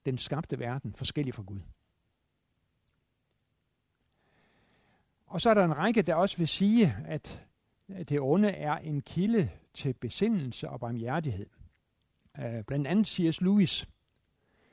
[0.07, 1.61] den skabte verden forskellig fra Gud.
[5.27, 7.47] Og så er der en række, der også vil sige, at
[7.89, 11.47] det onde er en kilde til besindelse og barmhjertighed.
[12.39, 13.41] Uh, blandt andet C.S.
[13.41, 13.89] Lewis,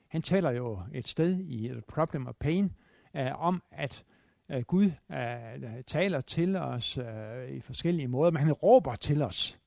[0.07, 2.65] han taler jo et sted i The Problem of Pain
[3.13, 4.03] uh, om, at
[4.49, 9.59] uh, Gud øh, taler til os øh, i forskellige måder, men han råber til os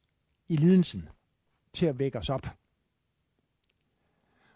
[0.48, 1.08] i lidelsen
[1.72, 2.46] til at vække os op.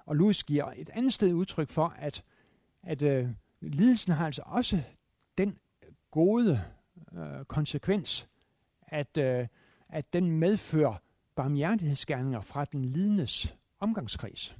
[0.06, 2.24] Og Lewis giver et andet sted udtryk for, at,
[2.82, 3.28] at øh,
[3.60, 4.82] lidelsen har altså også
[5.38, 5.58] den
[6.10, 6.60] gode
[7.12, 8.28] øh, konsekvens,
[8.82, 9.46] at, øh,
[9.88, 10.94] at den medfører
[11.34, 14.56] barmhjertighedsgerninger fra den lidendes omgangskreds.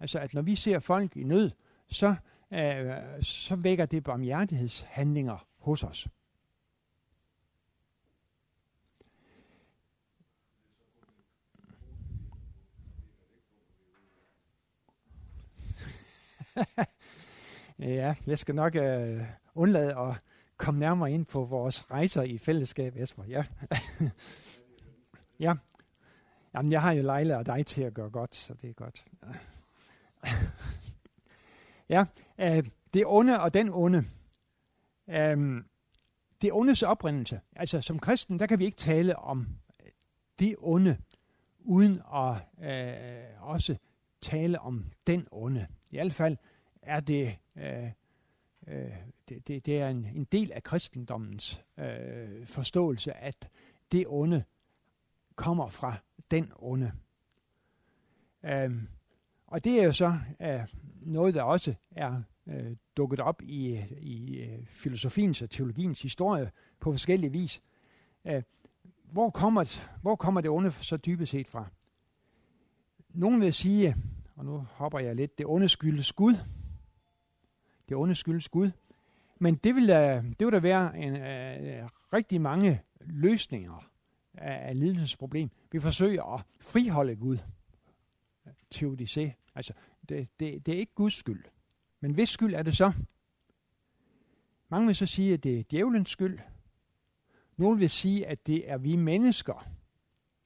[0.00, 1.50] Altså at når vi ser folk i nød,
[1.88, 2.14] så,
[2.52, 6.08] øh, så vækker det barmhjertighedshandlinger hos os.
[17.78, 19.22] ja, jeg skal nok øh,
[19.54, 20.24] undlade at
[20.56, 23.24] komme nærmere ind på vores rejser i fællesskab, Esper.
[23.24, 23.44] Ja.
[25.46, 25.54] ja.
[26.54, 29.04] Jamen, jeg har jo Leila og dig til at gøre godt, så det er godt.
[31.90, 32.04] ja,
[32.38, 34.04] øh, det onde og den onde.
[35.08, 35.62] Øh,
[36.42, 37.40] det ondes oprindelse.
[37.56, 39.46] Altså, som kristen, der kan vi ikke tale om
[39.84, 39.90] øh,
[40.38, 40.98] det onde,
[41.58, 42.36] uden at
[42.70, 43.76] øh, også
[44.20, 45.66] tale om den onde.
[45.90, 46.36] I hvert fald
[46.82, 47.90] er det øh,
[48.66, 48.92] øh,
[49.28, 53.48] det, det, det er en, en del af kristendommens øh, forståelse, at
[53.92, 54.44] det onde
[55.34, 55.94] kommer fra
[56.30, 56.92] den onde.
[58.44, 58.82] Øh,
[59.50, 60.60] og det er jo så øh,
[61.02, 66.92] noget, der også er øh, dukket op i, i øh, filosofiens og teologiens historie på
[66.92, 67.62] forskellige vis.
[68.24, 68.42] Øh,
[69.12, 71.66] hvor, kommer, hvor kommer det onde så dybest set fra?
[73.08, 73.96] Nogen vil sige,
[74.36, 76.34] og nu hopper jeg lidt, det onde skyldes Gud.
[77.88, 78.70] Det onde skyldes Gud.
[79.38, 83.90] Men det vil, der, det vil der være en, uh, rigtig mange løsninger
[84.34, 85.50] af, af lidelsesproblem.
[85.72, 87.38] Vi forsøger at friholde Gud.
[88.74, 89.39] Teodicé.
[89.54, 89.72] Altså,
[90.08, 91.44] det, det, det er ikke Guds skyld.
[92.00, 92.92] Men hvis skyld er det så?
[94.68, 96.38] Mange vil så sige, at det er djævelens skyld.
[97.56, 99.66] Nogle vil sige, at det er vi mennesker,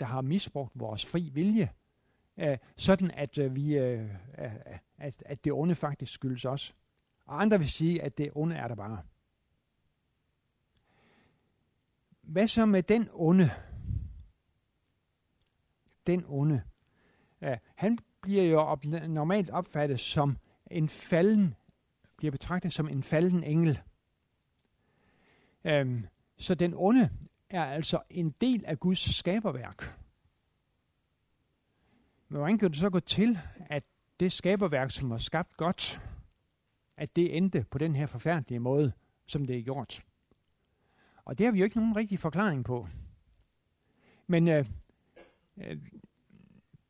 [0.01, 1.73] der har misbrugt vores fri vilje,
[2.37, 4.11] øh, sådan at, øh, vi, øh,
[4.99, 6.77] at, at det onde faktisk skyldes os.
[7.27, 9.03] Og andre vil sige, at det onde er der bare.
[12.23, 13.51] Hvad så med den onde?
[16.07, 16.62] Den onde.
[17.43, 20.38] Øh, han bliver jo op, normalt opfattet som
[20.70, 21.54] en falden,
[22.16, 23.80] bliver betragtet som en falden engel.
[25.64, 26.06] Øhm,
[26.37, 27.10] så den onde
[27.50, 29.98] er altså en del af Guds skaberværk.
[32.28, 33.38] Men hvordan kan det så gå til,
[33.70, 33.84] at
[34.20, 36.00] det skaberværk, som var skabt godt,
[36.96, 38.92] at det endte på den her forfærdelige måde,
[39.26, 40.04] som det er gjort.
[41.24, 42.88] Og det har vi jo ikke nogen rigtig forklaring på.
[44.26, 44.66] Men øh,
[45.56, 45.78] øh,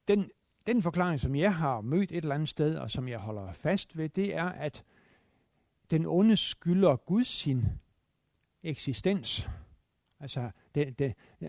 [0.08, 0.30] den,
[0.66, 3.96] den forklaring, som jeg har mødt et eller andet sted, og som jeg holder fast
[3.96, 4.84] ved, det er, at
[5.90, 7.64] den onde skylder Gud sin
[8.62, 9.48] eksistens.
[10.20, 11.48] Altså, det, det, øh,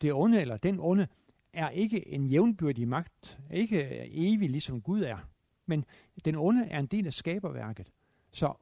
[0.00, 1.08] det onde, eller den onde,
[1.52, 5.28] er ikke en jævnbyrdig magt, ikke evig, ligesom Gud er.
[5.66, 5.84] Men
[6.24, 7.90] den onde er en del af skaberværket.
[8.32, 8.54] Så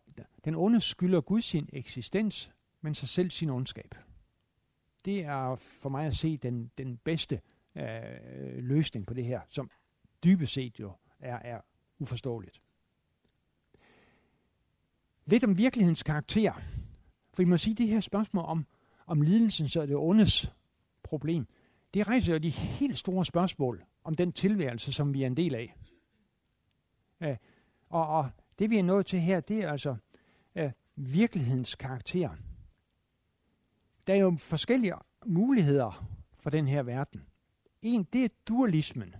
[0.44, 3.94] den onde skylder Gud sin eksistens, men sig selv sin ondskab.
[5.04, 7.40] Det er for mig at se den, den bedste
[7.74, 7.84] øh,
[8.56, 9.70] løsning på det her, som
[10.24, 11.60] dybest set jo er, er
[11.98, 12.62] uforståeligt.
[15.26, 16.52] Lidt om virkelighedens karakter.
[17.32, 18.66] For I må sige, at det her spørgsmål om,
[19.06, 20.52] om lidelsen og det ondes
[21.02, 21.46] problem,
[21.94, 25.54] det rejser jo de helt store spørgsmål om den tilværelse, som vi er en del
[25.54, 25.76] af.
[27.20, 27.36] Øh,
[27.88, 29.96] og, og det vi er nået til her, det er altså
[30.54, 32.30] øh, virkelighedens karakter.
[34.06, 34.94] Der er jo forskellige
[35.26, 37.26] muligheder for den her verden.
[37.82, 39.14] En, det er dualismen.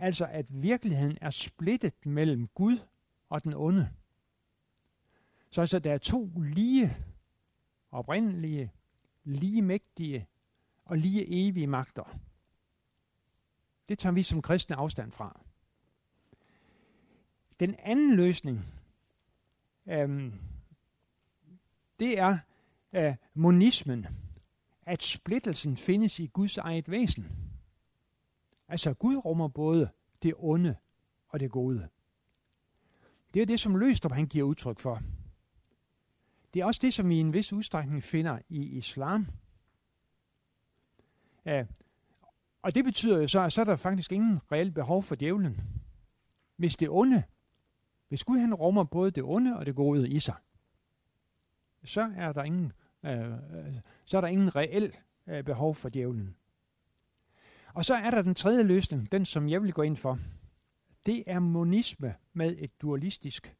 [0.00, 2.78] Altså at virkeligheden er splittet mellem Gud
[3.28, 3.90] og den onde.
[5.50, 6.96] Så altså der er to lige
[7.90, 8.72] oprindelige,
[9.24, 10.26] lige mægtige
[10.84, 12.18] og lige evige magter.
[13.88, 15.40] Det tager vi som kristne afstand fra.
[17.60, 18.64] Den anden løsning,
[19.86, 20.32] øhm,
[21.98, 22.38] det er
[22.92, 24.06] øh, monismen,
[24.82, 27.49] at splittelsen findes i Guds eget væsen.
[28.70, 29.90] Altså Gud rummer både
[30.22, 30.76] det onde
[31.28, 31.88] og det gode.
[33.34, 35.02] Det er det, som Løstrup han giver udtryk for.
[36.54, 39.26] Det er også det, som vi i en vis udstrækning finder i islam.
[41.44, 41.66] Ja,
[42.62, 45.60] og det betyder jo så, at så er der faktisk ingen reelt behov for djævlen.
[46.56, 47.22] Hvis det onde,
[48.08, 50.34] hvis Gud han rummer både det onde og det gode i sig,
[51.84, 54.96] så er der ingen, øh, øh så er der ingen reel
[55.26, 56.36] øh, behov for djævlen.
[57.74, 60.18] Og så er der den tredje løsning, den som jeg vil gå ind for.
[61.06, 63.56] Det er monisme med et dualistisk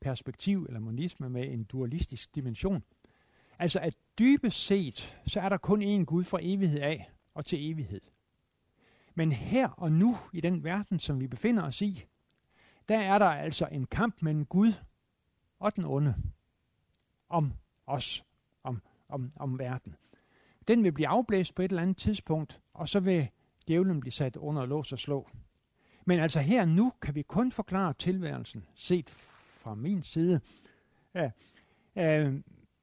[0.00, 2.82] perspektiv, eller monisme med en dualistisk dimension.
[3.58, 7.70] Altså at dybest set, så er der kun én Gud fra evighed af og til
[7.70, 8.00] evighed.
[9.14, 12.04] Men her og nu, i den verden, som vi befinder os i,
[12.88, 14.72] der er der altså en kamp mellem Gud
[15.58, 16.14] og den onde
[17.28, 17.52] om
[17.86, 18.24] os,
[18.62, 19.96] om, om, om verden.
[20.68, 23.28] Den vil blive afblæst på et eller andet tidspunkt, og så vil
[23.68, 25.28] djævlen blive sat under lås og slå.
[26.04, 30.40] Men altså her nu kan vi kun forklare tilværelsen, set fra min side,
[31.14, 31.30] ja,
[31.96, 32.40] øh,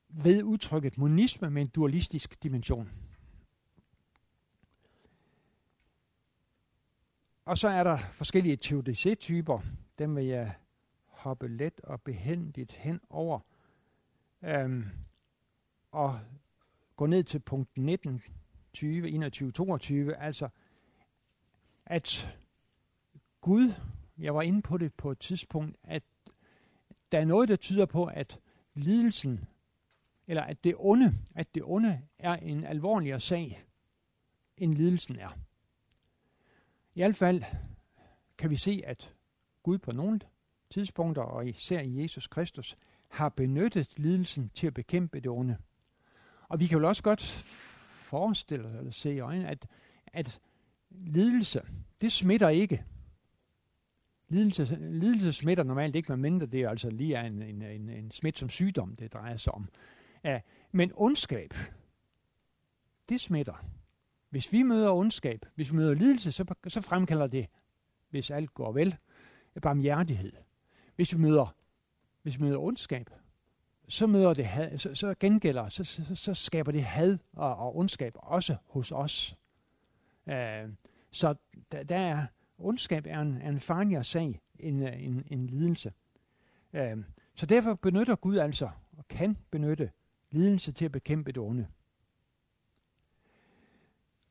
[0.10, 2.90] ved udtrykket monisme med en dualistisk dimension.
[7.46, 9.60] Og så er der forskellige teodicé-typer.
[10.00, 10.54] Dem vil jeg
[11.08, 13.40] hoppe let og behendigt hen over.
[14.44, 14.86] Øhm,
[15.92, 16.20] og
[17.02, 18.22] gå ned til punkt 19,
[18.74, 20.16] 20, 21, 22.
[20.16, 20.50] Altså,
[21.86, 22.38] at
[23.42, 23.74] Gud,
[24.18, 26.04] jeg var inde på det på et tidspunkt, at
[27.12, 28.40] der er noget, der tyder på, at
[28.74, 29.40] lidelsen,
[30.28, 33.64] eller at det onde, at det onde er en alvorligere sag,
[34.58, 35.30] end lidelsen er.
[36.96, 37.44] I hvert fald
[38.38, 39.14] kan vi se, at
[39.64, 40.20] Gud på nogle
[40.70, 42.78] tidspunkter, og især i Jesus Kristus,
[43.10, 45.58] har benyttet lidelsen til at bekæmpe det onde.
[46.52, 47.22] Og vi kan jo også godt
[47.92, 49.68] forestille os, eller se i øjnene, at,
[50.08, 50.40] at
[50.90, 51.62] lidelse,
[52.02, 52.84] det smitter ikke.
[54.28, 58.12] Lidelse, lidelse smitter normalt ikke, medmindre det er altså lige er en, en, en, en
[58.12, 59.70] smitsom sygdom, det drejer sig om.
[60.24, 60.42] Ja,
[60.72, 61.54] men ondskab,
[63.10, 63.66] det smitter.
[64.30, 67.48] Hvis vi møder ondskab, hvis vi møder lidelse, så, så fremkalder det,
[68.10, 68.98] hvis alt går vel,
[69.62, 70.34] barmhjertighed.
[70.96, 71.56] Hvis vi møder,
[72.22, 73.10] hvis vi møder ondskab,
[73.92, 77.78] så møder det had, så, så gengælder, så, så, så skaber det had og, og
[77.78, 79.36] ondskab også hos os.
[80.26, 80.34] Uh,
[81.12, 81.36] så
[81.72, 82.26] der, der er,
[82.58, 85.94] ondskab er en, er en farligere sag end øh, en, en lidelse.
[86.74, 87.04] Uh,
[87.36, 89.92] så derfor benytter Gud altså, og kan benytte
[90.32, 91.68] lidelse til at bekæmpe det onde.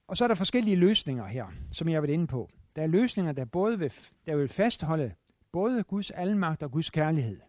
[0.07, 2.51] Og så er der forskellige løsninger her, som jeg har været inde på.
[2.77, 3.93] Der er løsninger, der både vil,
[4.27, 5.15] der vil fastholde
[5.53, 7.41] både Guds almagt og Guds kærlighed.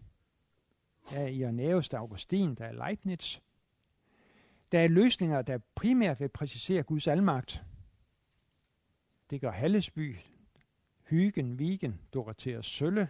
[1.10, 3.39] Der er Irenaeus, der er Augustin, der er Leibniz.
[4.72, 7.64] Der er løsninger, der primært vil præcisere Guds almagt.
[9.30, 10.18] Det gør Hallesby,
[11.10, 13.10] Hygen, Vigen, Dorothea Sølle.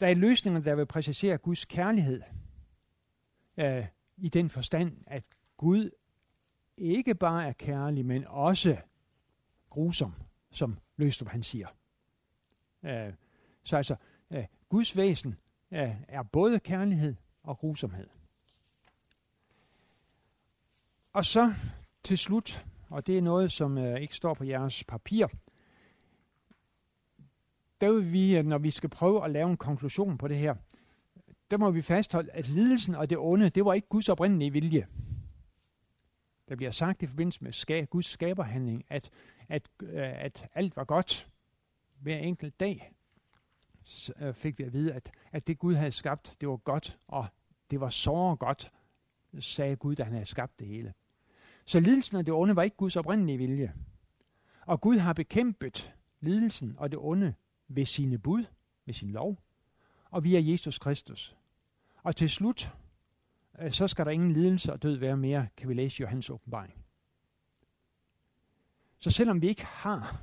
[0.00, 2.22] Der er løsninger, der vil præcisere Guds kærlighed.
[3.56, 3.86] Øh,
[4.16, 5.24] I den forstand, at
[5.56, 5.90] Gud
[6.76, 8.76] ikke bare er kærlig, men også
[9.70, 10.14] grusom,
[10.50, 11.68] som Løstrup han siger.
[12.82, 13.12] Øh,
[13.62, 13.96] så altså,
[14.30, 15.36] øh, Guds væsen
[16.08, 18.06] er både kærlighed og grusomhed.
[21.12, 21.54] Og så
[22.02, 25.26] til slut, og det er noget, som øh, ikke står på jeres papir,
[27.80, 30.54] der vil vi, øh, når vi skal prøve at lave en konklusion på det her,
[31.50, 34.86] der må vi fastholde, at lidelsen og det onde, det var ikke Guds oprindelige vilje.
[36.48, 39.10] Der bliver sagt i forbindelse med ska, Guds skaberhandling, at,
[39.48, 41.28] at, øh, at alt var godt.
[42.00, 42.95] Hver enkelt dag
[44.18, 47.26] Øh, fik vi at vide, at, at det Gud havde skabt, det var godt, og
[47.70, 48.72] det var så godt,
[49.38, 50.94] sagde Gud, da han havde skabt det hele.
[51.64, 53.74] Så lidelsen og det onde var ikke Guds oprindelige vilje.
[54.66, 57.34] Og Gud har bekæmpet lidelsen og det onde
[57.68, 58.44] ved sine bud,
[58.84, 59.38] ved sin lov,
[60.10, 61.36] og via Jesus Kristus.
[62.02, 62.72] Og til slut
[63.58, 66.30] øh, så skal der ingen lidelse og død være mere, kan vi læse i Johannes
[66.30, 66.74] åbenbaring.
[68.98, 70.22] Så selvom vi ikke har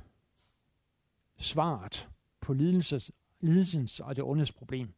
[1.36, 2.08] svaret
[2.40, 3.10] på lidelses,
[3.44, 4.94] lidelsens og det ondes problem,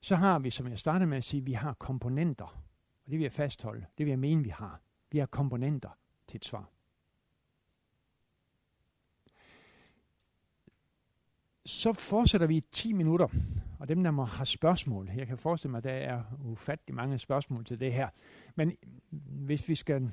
[0.00, 2.62] så har vi, som jeg startede med at sige, vi har komponenter.
[3.04, 3.86] Og det vil jeg fastholde.
[3.98, 4.80] Det vil jeg mene, vi har.
[5.10, 5.90] Vi har komponenter
[6.28, 6.70] til et svar.
[11.64, 13.28] Så fortsætter vi i 10 minutter
[13.78, 17.18] og dem, der må have spørgsmål, jeg kan forestille mig, at der er ufattelig mange
[17.18, 18.08] spørgsmål til det her.
[18.54, 18.76] Men
[19.46, 20.10] hvis vi skal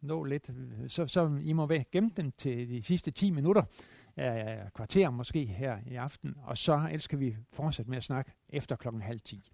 [0.00, 0.50] nå lidt,
[0.88, 3.62] så, så I må være gemme dem til de sidste 10 minutter,
[4.16, 8.32] øh, kvarter måske her i aften, og så ellers skal vi fortsætte med at snakke
[8.48, 9.52] efter klokken halv ti.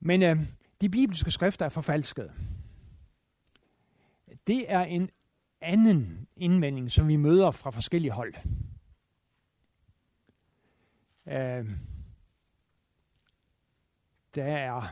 [0.00, 0.38] Men øh,
[0.80, 2.32] de bibelske skrifter er forfalskede.
[4.46, 5.10] Det er en
[5.60, 8.34] anden indvending, som vi møder fra forskellige hold.
[11.26, 11.70] Øh,
[14.34, 14.82] der er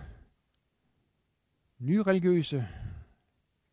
[1.79, 2.67] nyreligiøse,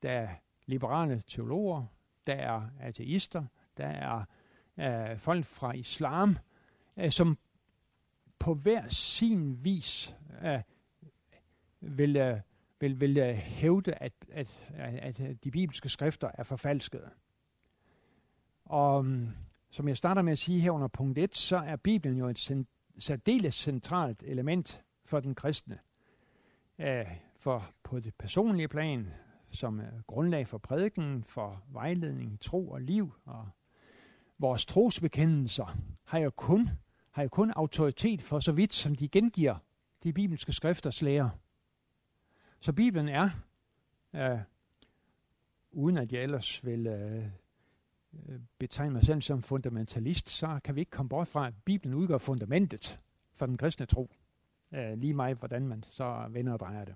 [0.02, 0.36] der er
[0.66, 1.86] liberale teologer,
[2.26, 3.46] der er ateister,
[3.78, 4.26] der er
[4.82, 6.38] øh, folk fra islam,
[6.98, 7.38] øh, som
[8.40, 10.60] på hver sin vis øh,
[11.80, 12.40] vil, øh,
[12.80, 17.10] vil, vil øh, hævde, at, at, at, at de bibelske skrifter er forfalskede.
[18.66, 19.30] Og mm,
[19.72, 22.66] som jeg starter med at sige her under punkt 1, så er Bibelen jo et
[22.98, 25.80] særdeles centralt element for den kristne.
[26.80, 27.06] Æh,
[27.36, 29.08] for på det personlige plan,
[29.50, 33.14] som grundlag for prædiken, for vejledning, tro og liv.
[33.26, 33.50] Og
[34.42, 36.70] vores trosbekendelser har jo kun,
[37.12, 39.56] har jo kun autoritet for så vidt, som de gengiver
[40.04, 41.32] de bibelske skrifters lære.
[42.60, 43.30] Så Bibelen er,
[44.14, 44.40] øh,
[45.72, 47.24] uden at jeg ellers vil øh,
[48.58, 52.18] betegne mig selv som fundamentalist, så kan vi ikke komme bort fra, at Bibelen udgør
[52.18, 53.00] fundamentet
[53.34, 54.12] for den kristne tro.
[54.74, 56.96] Øh, lige meget, hvordan man så vender og drejer det.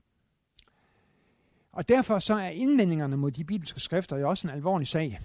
[1.71, 5.19] Og derfor så er indvendingerne mod de bibelske skrifter jo også en alvorlig sag.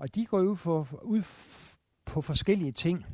[0.00, 1.22] Og de går ud, for, ud
[2.04, 3.06] på forskellige ting.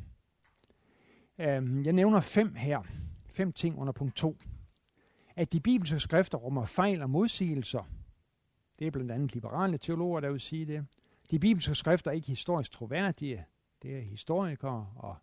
[1.37, 2.81] Øhm, jeg nævner fem her.
[3.29, 4.37] Fem ting under punkt 2
[5.37, 7.89] at de bibelske skrifter rummer fejl og modsigelser.
[8.79, 10.85] Det er blandt andet liberale teologer, der vil sige det.
[11.31, 13.45] De bibelske skrifter er ikke historisk troværdige.
[13.81, 15.15] Det er historikere og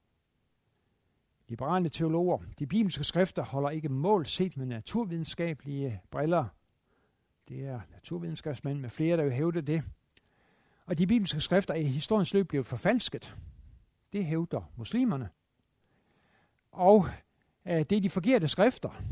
[1.49, 2.39] liberale teologer.
[2.59, 6.45] De bibelske skrifter holder ikke mål set med naturvidenskabelige briller.
[7.49, 9.83] Det er naturvidenskabsmænd med flere, der vil hævde det.
[10.87, 13.37] Og de bibelske skrifter i historiens løb blev forfalsket.
[14.12, 15.28] Det hævder muslimerne.
[16.72, 17.07] Og
[17.66, 19.03] øh, det er de forkerte skrifter,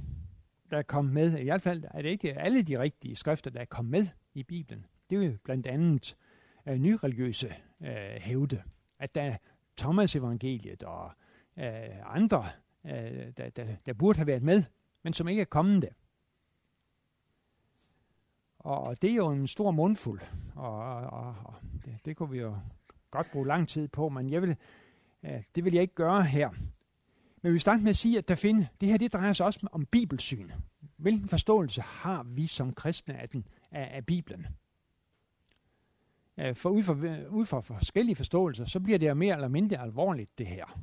[0.71, 1.39] der kom med.
[1.39, 4.87] I hvert fald er det ikke alle de rigtige skrifter, der kom med i Bibelen.
[5.11, 6.17] Det er jo blandt andet
[6.67, 8.63] øh, nyreligiøse øh, hævde,
[8.99, 9.37] at der
[9.77, 11.11] Thomas evangeliet og
[11.57, 12.47] øh, andre,
[12.87, 14.63] øh, der, der, der burde have været med,
[15.03, 15.89] men som ikke er kommet der.
[18.63, 20.21] Og det er jo en stor mundfuld,
[20.55, 21.55] og, og, og
[21.85, 22.57] det, det kunne vi jo
[23.11, 24.57] godt bruge lang tid på, men jeg vil,
[25.55, 26.51] det vil jeg ikke gøre her.
[27.43, 29.69] Men vi starter med at sige, at der find, det her det drejer sig også
[29.73, 30.51] om bibelsyn.
[30.97, 34.47] Hvilken forståelse har vi som kristne af, den, af, af Bibelen?
[36.55, 36.93] For ud, fra
[37.29, 40.81] ud fra forskellige forståelser, så bliver det jo mere eller mindre alvorligt, det her.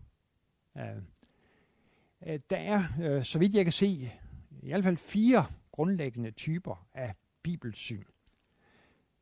[2.50, 3.88] Der er, øh, så vidt jeg kan se,
[4.62, 8.04] i hvert fald fire grundlæggende typer af bibelsyn.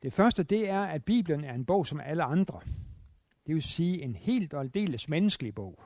[0.02, 2.60] Det første, det er, at Bibelen er en bog som alle andre.
[3.48, 5.80] Det vil sige en helt og aldeles menneskelig bog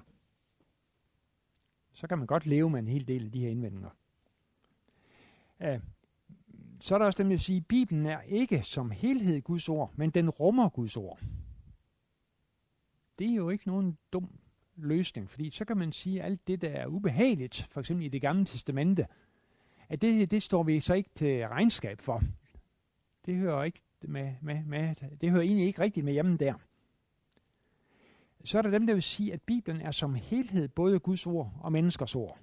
[1.93, 3.89] så kan man godt leve med en hel del af de her indvendinger.
[5.59, 5.81] Uh,
[6.79, 9.91] så er der også dem, der siger, at Bibelen er ikke som helhed Guds ord,
[9.95, 11.19] men den rummer Guds ord.
[13.19, 14.39] Det er jo ikke nogen dum
[14.75, 18.09] løsning, fordi så kan man sige, at alt det, der er ubehageligt, for eksempel i
[18.09, 19.07] det gamle testamente,
[19.91, 22.21] at det, det står vi så ikke til regnskab for.
[23.25, 26.53] Det hører ikke med, med, med, det hører egentlig ikke rigtigt med hjemme der
[28.43, 31.53] så er der dem, der vil sige, at Bibelen er som helhed både Guds ord
[31.61, 32.39] og menneskers ord.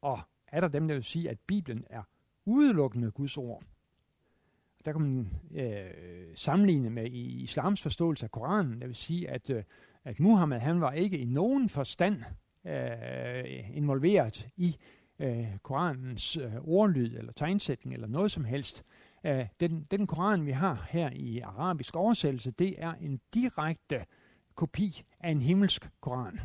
[0.00, 0.18] Og
[0.48, 2.02] er der dem, der vil sige, at Bibelen er
[2.44, 3.62] udelukkende Guds ord.
[4.84, 5.90] Der kan man øh,
[6.34, 9.62] sammenligne med i islams forståelse af Koranen, der vil sige, at, øh,
[10.04, 12.22] at Muhammed han var ikke i nogen forstand
[12.66, 14.76] øh, involveret i
[15.18, 18.84] øh, Koranens øh, ordlyd eller tegnsætning eller noget som helst.
[19.24, 24.04] Uh, den, den koran, vi har her i arabisk oversættelse, det er en direkte
[24.54, 26.40] kopi af en himmelsk koran.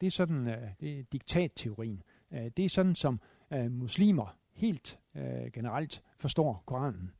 [0.00, 2.02] Det er sådan, øh, det er diktatteorien.
[2.30, 3.20] Uh, det er sådan, som
[3.52, 7.12] øh, muslimer helt øh, generelt forstår koranen.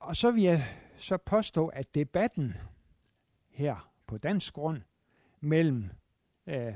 [0.00, 0.64] Og så vil jeg
[0.96, 2.54] så påstå, at debatten
[3.50, 4.82] her på dansk grund
[5.40, 5.90] mellem
[6.46, 6.74] øh,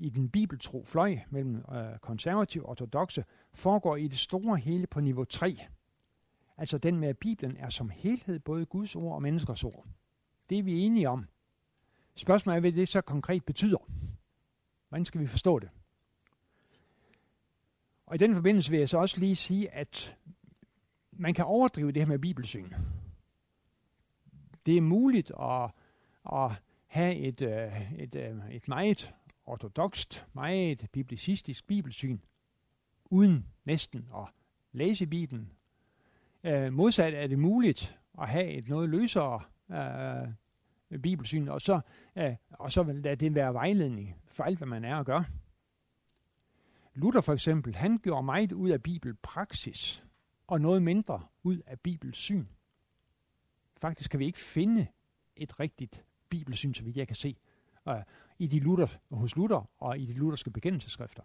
[0.00, 5.00] i den bibeltro fløj mellem øh, konservative og ortodoxe foregår i det store hele på
[5.00, 5.56] niveau 3.
[6.56, 9.86] Altså den med, at Bibelen er som helhed både Guds ord og menneskers ord.
[10.50, 11.26] Det er vi enige om.
[12.14, 13.78] Spørgsmålet er, hvad det så konkret betyder.
[14.88, 15.70] Hvordan skal vi forstå det?
[18.06, 20.16] Og i den forbindelse vil jeg så også lige sige, at
[21.12, 22.72] man kan overdrive det her med bibelsyn.
[24.66, 25.70] Det er muligt at,
[26.32, 26.52] at
[26.86, 29.14] have et, øh, et, et, øh, et meget
[29.48, 32.18] ortodokst, meget biblicistisk bibelsyn,
[33.04, 34.28] uden næsten at
[34.72, 35.52] læse Bibelen.
[36.44, 41.80] Øh, modsat er det muligt at have et noget løsere øh, bibelsyn, og så,
[42.16, 45.22] øh, og så vil det være vejledning for alt, hvad man er og gør.
[46.94, 50.04] Luther for eksempel, han gjorde meget ud af bibelpraksis,
[50.46, 52.44] og noget mindre ud af bibelsyn.
[53.76, 54.86] Faktisk kan vi ikke finde
[55.36, 57.36] et rigtigt bibelsyn, så vidt jeg kan se,
[57.88, 58.02] øh,
[58.38, 61.22] i de Luther, hos Luther og i de lutherske bekendelseskrifter.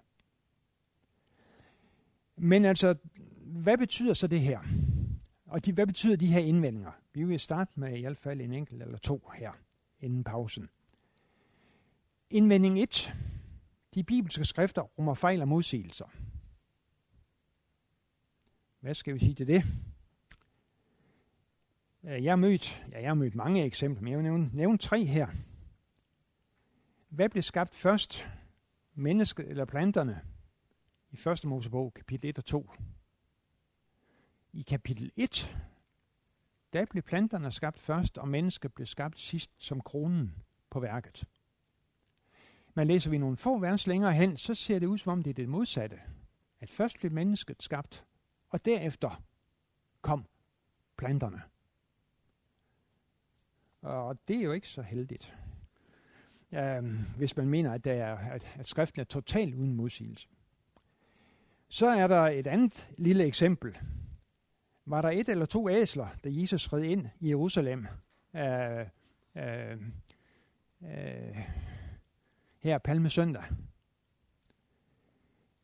[2.35, 2.95] Men altså,
[3.45, 4.59] hvad betyder så det her?
[5.45, 6.91] Og de, hvad betyder de her indvendinger?
[7.13, 9.51] Vi vil starte med i hvert fald en enkelt eller to her,
[9.99, 10.69] inden pausen.
[12.29, 13.13] Indvending 1.
[13.93, 16.05] De bibelske skrifter rummer fejl og modsigelser.
[18.79, 19.63] Hvad skal vi sige til det?
[22.03, 25.05] Jeg har mødt, ja, jeg har mødt mange eksempler, men jeg vil nævne, nævne tre
[25.05, 25.27] her.
[27.13, 28.29] Hvad blev skabt først?
[28.93, 30.21] Mennesket eller planterne?
[31.11, 32.69] I første Mosebog, kapitel 1 og 2.
[34.53, 35.57] I kapitel 1,
[36.73, 41.27] der blev planterne skabt først, og mennesket blev skabt sidst som kronen på værket.
[42.73, 45.29] Men læser vi nogle få vers længere hen, så ser det ud som om det
[45.29, 46.01] er det modsatte.
[46.59, 48.05] At først blev mennesket skabt,
[48.49, 49.23] og derefter
[50.01, 50.25] kom
[50.97, 51.41] planterne.
[53.81, 55.35] Og det er jo ikke så heldigt,
[56.53, 56.83] øh,
[57.17, 60.27] hvis man mener, at, der er, at, at skriften er totalt uden modsigelse.
[61.69, 63.77] Så er der et andet lille eksempel.
[64.85, 67.87] Var der et eller to æsler, da Jesus red ind i Jerusalem
[68.35, 68.85] øh,
[69.35, 69.77] øh,
[70.83, 71.37] øh,
[72.59, 73.43] her Palme Søndag?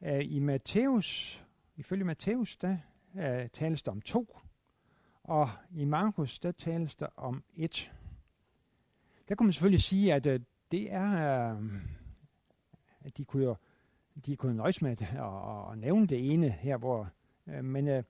[0.01, 1.41] Øh, I Matthæus,
[1.75, 2.77] ifølge Matthæus, der
[3.15, 4.37] øh, tales der om to,
[5.23, 7.91] og i Markus, der tales der om et.
[9.27, 10.39] Der kunne man selvfølgelig sige, at øh,
[10.71, 11.81] det er, øh,
[13.01, 13.55] at de kunne jo
[14.25, 17.09] de kunne nøjes med at, at, at nævne det ene her, hvor,
[17.47, 18.03] øh, men øh,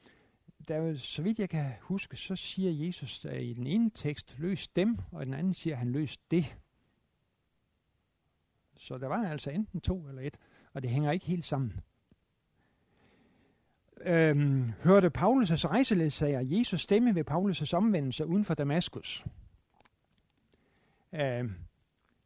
[0.67, 3.89] der er jo, så vidt jeg kan huske, så siger Jesus at i den ene
[3.89, 6.57] tekst, løs dem, og i den anden siger han, løs det.
[8.77, 10.37] Så der var altså enten to eller et,
[10.73, 11.79] og det hænger ikke helt sammen.
[14.01, 19.25] Øhm, hørte Paulus' rejseledsager Jesus stemme ved Paulus' omvendelse uden for Damaskus.
[21.13, 21.55] Øhm,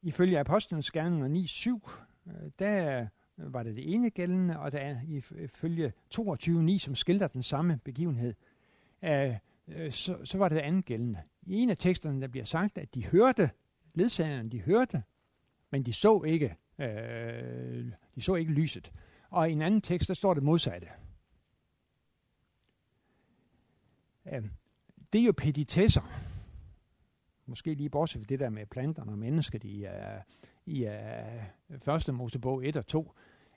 [0.04, 1.28] ifølge Apostlenes Gerninger
[2.28, 3.02] 9.7, øh, der
[3.38, 7.80] øh, var det det ene gældende, og der er ifølge 22.9, som skildrer den samme
[7.84, 8.34] begivenhed,
[9.04, 9.36] øh,
[9.68, 11.20] øh, så, så var det det andet gældende.
[11.42, 13.50] I en af teksterne, der bliver sagt, at de hørte,
[13.94, 15.04] ledsagerne, de hørte,
[15.72, 18.92] men de så ikke, øh, de så ikke lyset.
[19.30, 20.88] Og i en anden tekst, der står det modsatte.
[24.34, 24.44] Øh,
[25.14, 26.33] det er jo peditesser
[27.54, 30.22] Måske lige bortset fra det der med planterne og mennesker i, uh,
[30.66, 33.00] i uh, første Mosebog 1 og 2.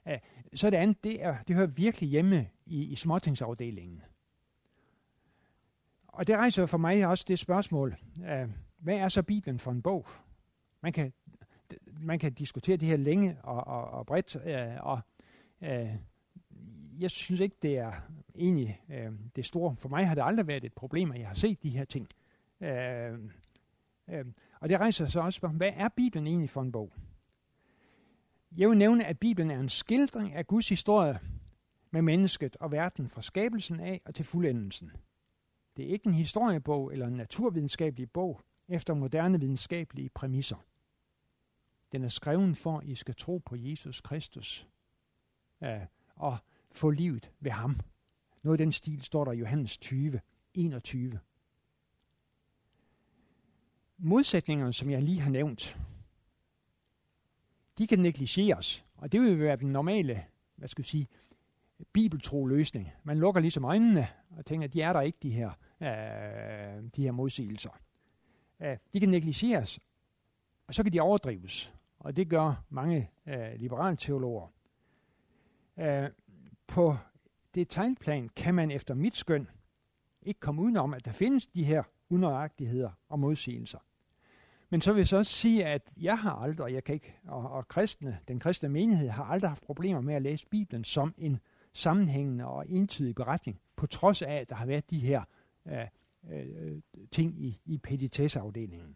[0.05, 0.19] Uh, øh,
[0.53, 4.01] så det andet, det, er, det hører virkelig hjemme i, i småtingsafdelingen.
[6.07, 9.81] Og det rejser for mig også det spørgsmål, uh, hvad er så Bibelen for en
[9.81, 10.05] bog?
[10.81, 11.13] Man kan,
[11.99, 14.99] man kan diskutere det her længe og, og, og bredt, uh, og
[15.61, 15.89] uh,
[16.99, 17.91] jeg synes ikke, det er
[18.35, 19.75] egentlig uh, det store.
[19.75, 22.07] For mig har det aldrig været et problem, at jeg har set de her ting.
[22.61, 22.67] Uh,
[24.09, 26.93] Øhm, og det rejser så også hvad er Bibelen egentlig for en bog?
[28.57, 31.19] Jeg vil nævne, at Bibelen er en skildring af Guds historie
[31.91, 34.91] med mennesket og verden fra skabelsen af og til fuldendelsen.
[35.77, 40.65] Det er ikke en historiebog eller en naturvidenskabelig bog efter moderne videnskabelige præmisser.
[41.91, 44.67] Den er skrevet for, at I skal tro på Jesus Kristus
[45.63, 45.85] øh,
[46.15, 46.37] og
[46.71, 47.79] få livet ved ham.
[48.43, 50.19] Noget af den stil står der i Johannes 20,
[50.53, 51.19] 21
[53.97, 55.77] modsætningerne, som jeg lige har nævnt,
[57.77, 60.23] de kan negligeres, og det vil være den normale,
[60.55, 61.07] hvad skal jeg sige,
[61.93, 62.91] bibeltro løsning.
[63.03, 65.49] Man lukker ligesom øjnene og tænker, at de er der ikke, de her,
[65.81, 67.79] øh, de her modsigelser.
[68.59, 69.79] Øh, de kan negligeres,
[70.67, 74.47] og så kan de overdrives, og det gør mange øh, liberale teologer.
[75.77, 76.09] Øh,
[76.67, 76.97] på
[77.55, 79.47] detaljplan kan man efter mit skøn
[80.21, 83.79] ikke komme udenom, at der findes de her unøjagtigheder og modsigelser.
[84.69, 87.49] Men så vil jeg så også sige, at jeg har aldrig, jeg kan ikke, og,
[87.49, 91.39] og kristne, den kristne menighed har aldrig haft problemer med at læse Bibelen som en
[91.73, 95.23] sammenhængende og entydig beretning, på trods af, at der har været de her
[95.67, 95.87] øh,
[96.31, 96.81] øh,
[97.11, 98.95] ting i, i peditesseafdelingen.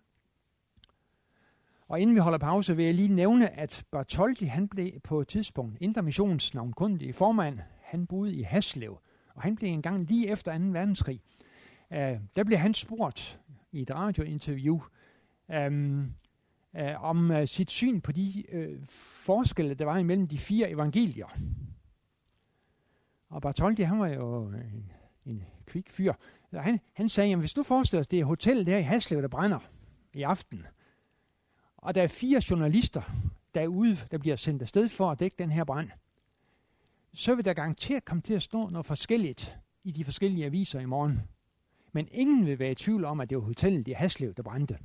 [1.87, 5.27] Og inden vi holder pause, vil jeg lige nævne, at Bartoldi, han blev på et
[5.27, 7.59] tidspunkt intermissions navnkundige formand.
[7.81, 8.99] Han boede i Haslev,
[9.35, 10.63] og han blev engang lige efter 2.
[10.63, 11.21] verdenskrig.
[11.91, 11.97] Uh,
[12.35, 13.39] der blev han spurgt
[13.71, 14.79] i et radiointerview,
[15.47, 16.13] um,
[16.73, 18.87] uh, om uh, sit syn på de uh,
[19.25, 21.37] forskelle, der var imellem de fire evangelier.
[23.29, 24.91] Og Bartoldi, han var jo en,
[25.25, 26.13] en kvik fyr.
[26.53, 29.27] Han, han sagde, jamen hvis du forestiller dig, det er hotellet der i Haslev, der
[29.27, 29.59] brænder
[30.13, 30.65] i aften,
[31.77, 33.01] og der er fire journalister
[33.55, 35.89] derude, der bliver sendt afsted for at dække den her brand,
[37.13, 40.85] så vil der garanteret komme til at stå noget forskelligt i de forskellige aviser i
[40.85, 41.21] morgen.
[41.91, 44.79] Men ingen vil være i tvivl om, at det var hotellet i Haslev, der brændte.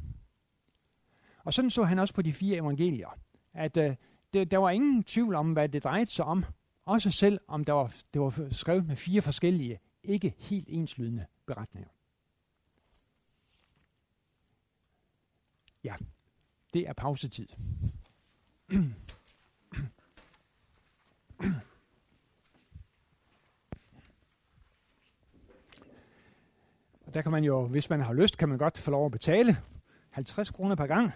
[1.45, 3.19] Og sådan så han også på de fire evangelier,
[3.53, 3.97] at øh,
[4.33, 6.45] det, der var ingen tvivl om, hvad det drejede sig om,
[6.83, 11.91] også selv om der var, det var skrevet med fire forskellige, ikke helt enslydende beretninger.
[15.85, 15.97] Ja,
[16.75, 17.49] det er pausetid.
[27.07, 29.13] Og der kan man jo, hvis man har lyst, kan man godt få lov at
[29.13, 29.57] betale
[30.11, 31.13] 50 kroner per gang.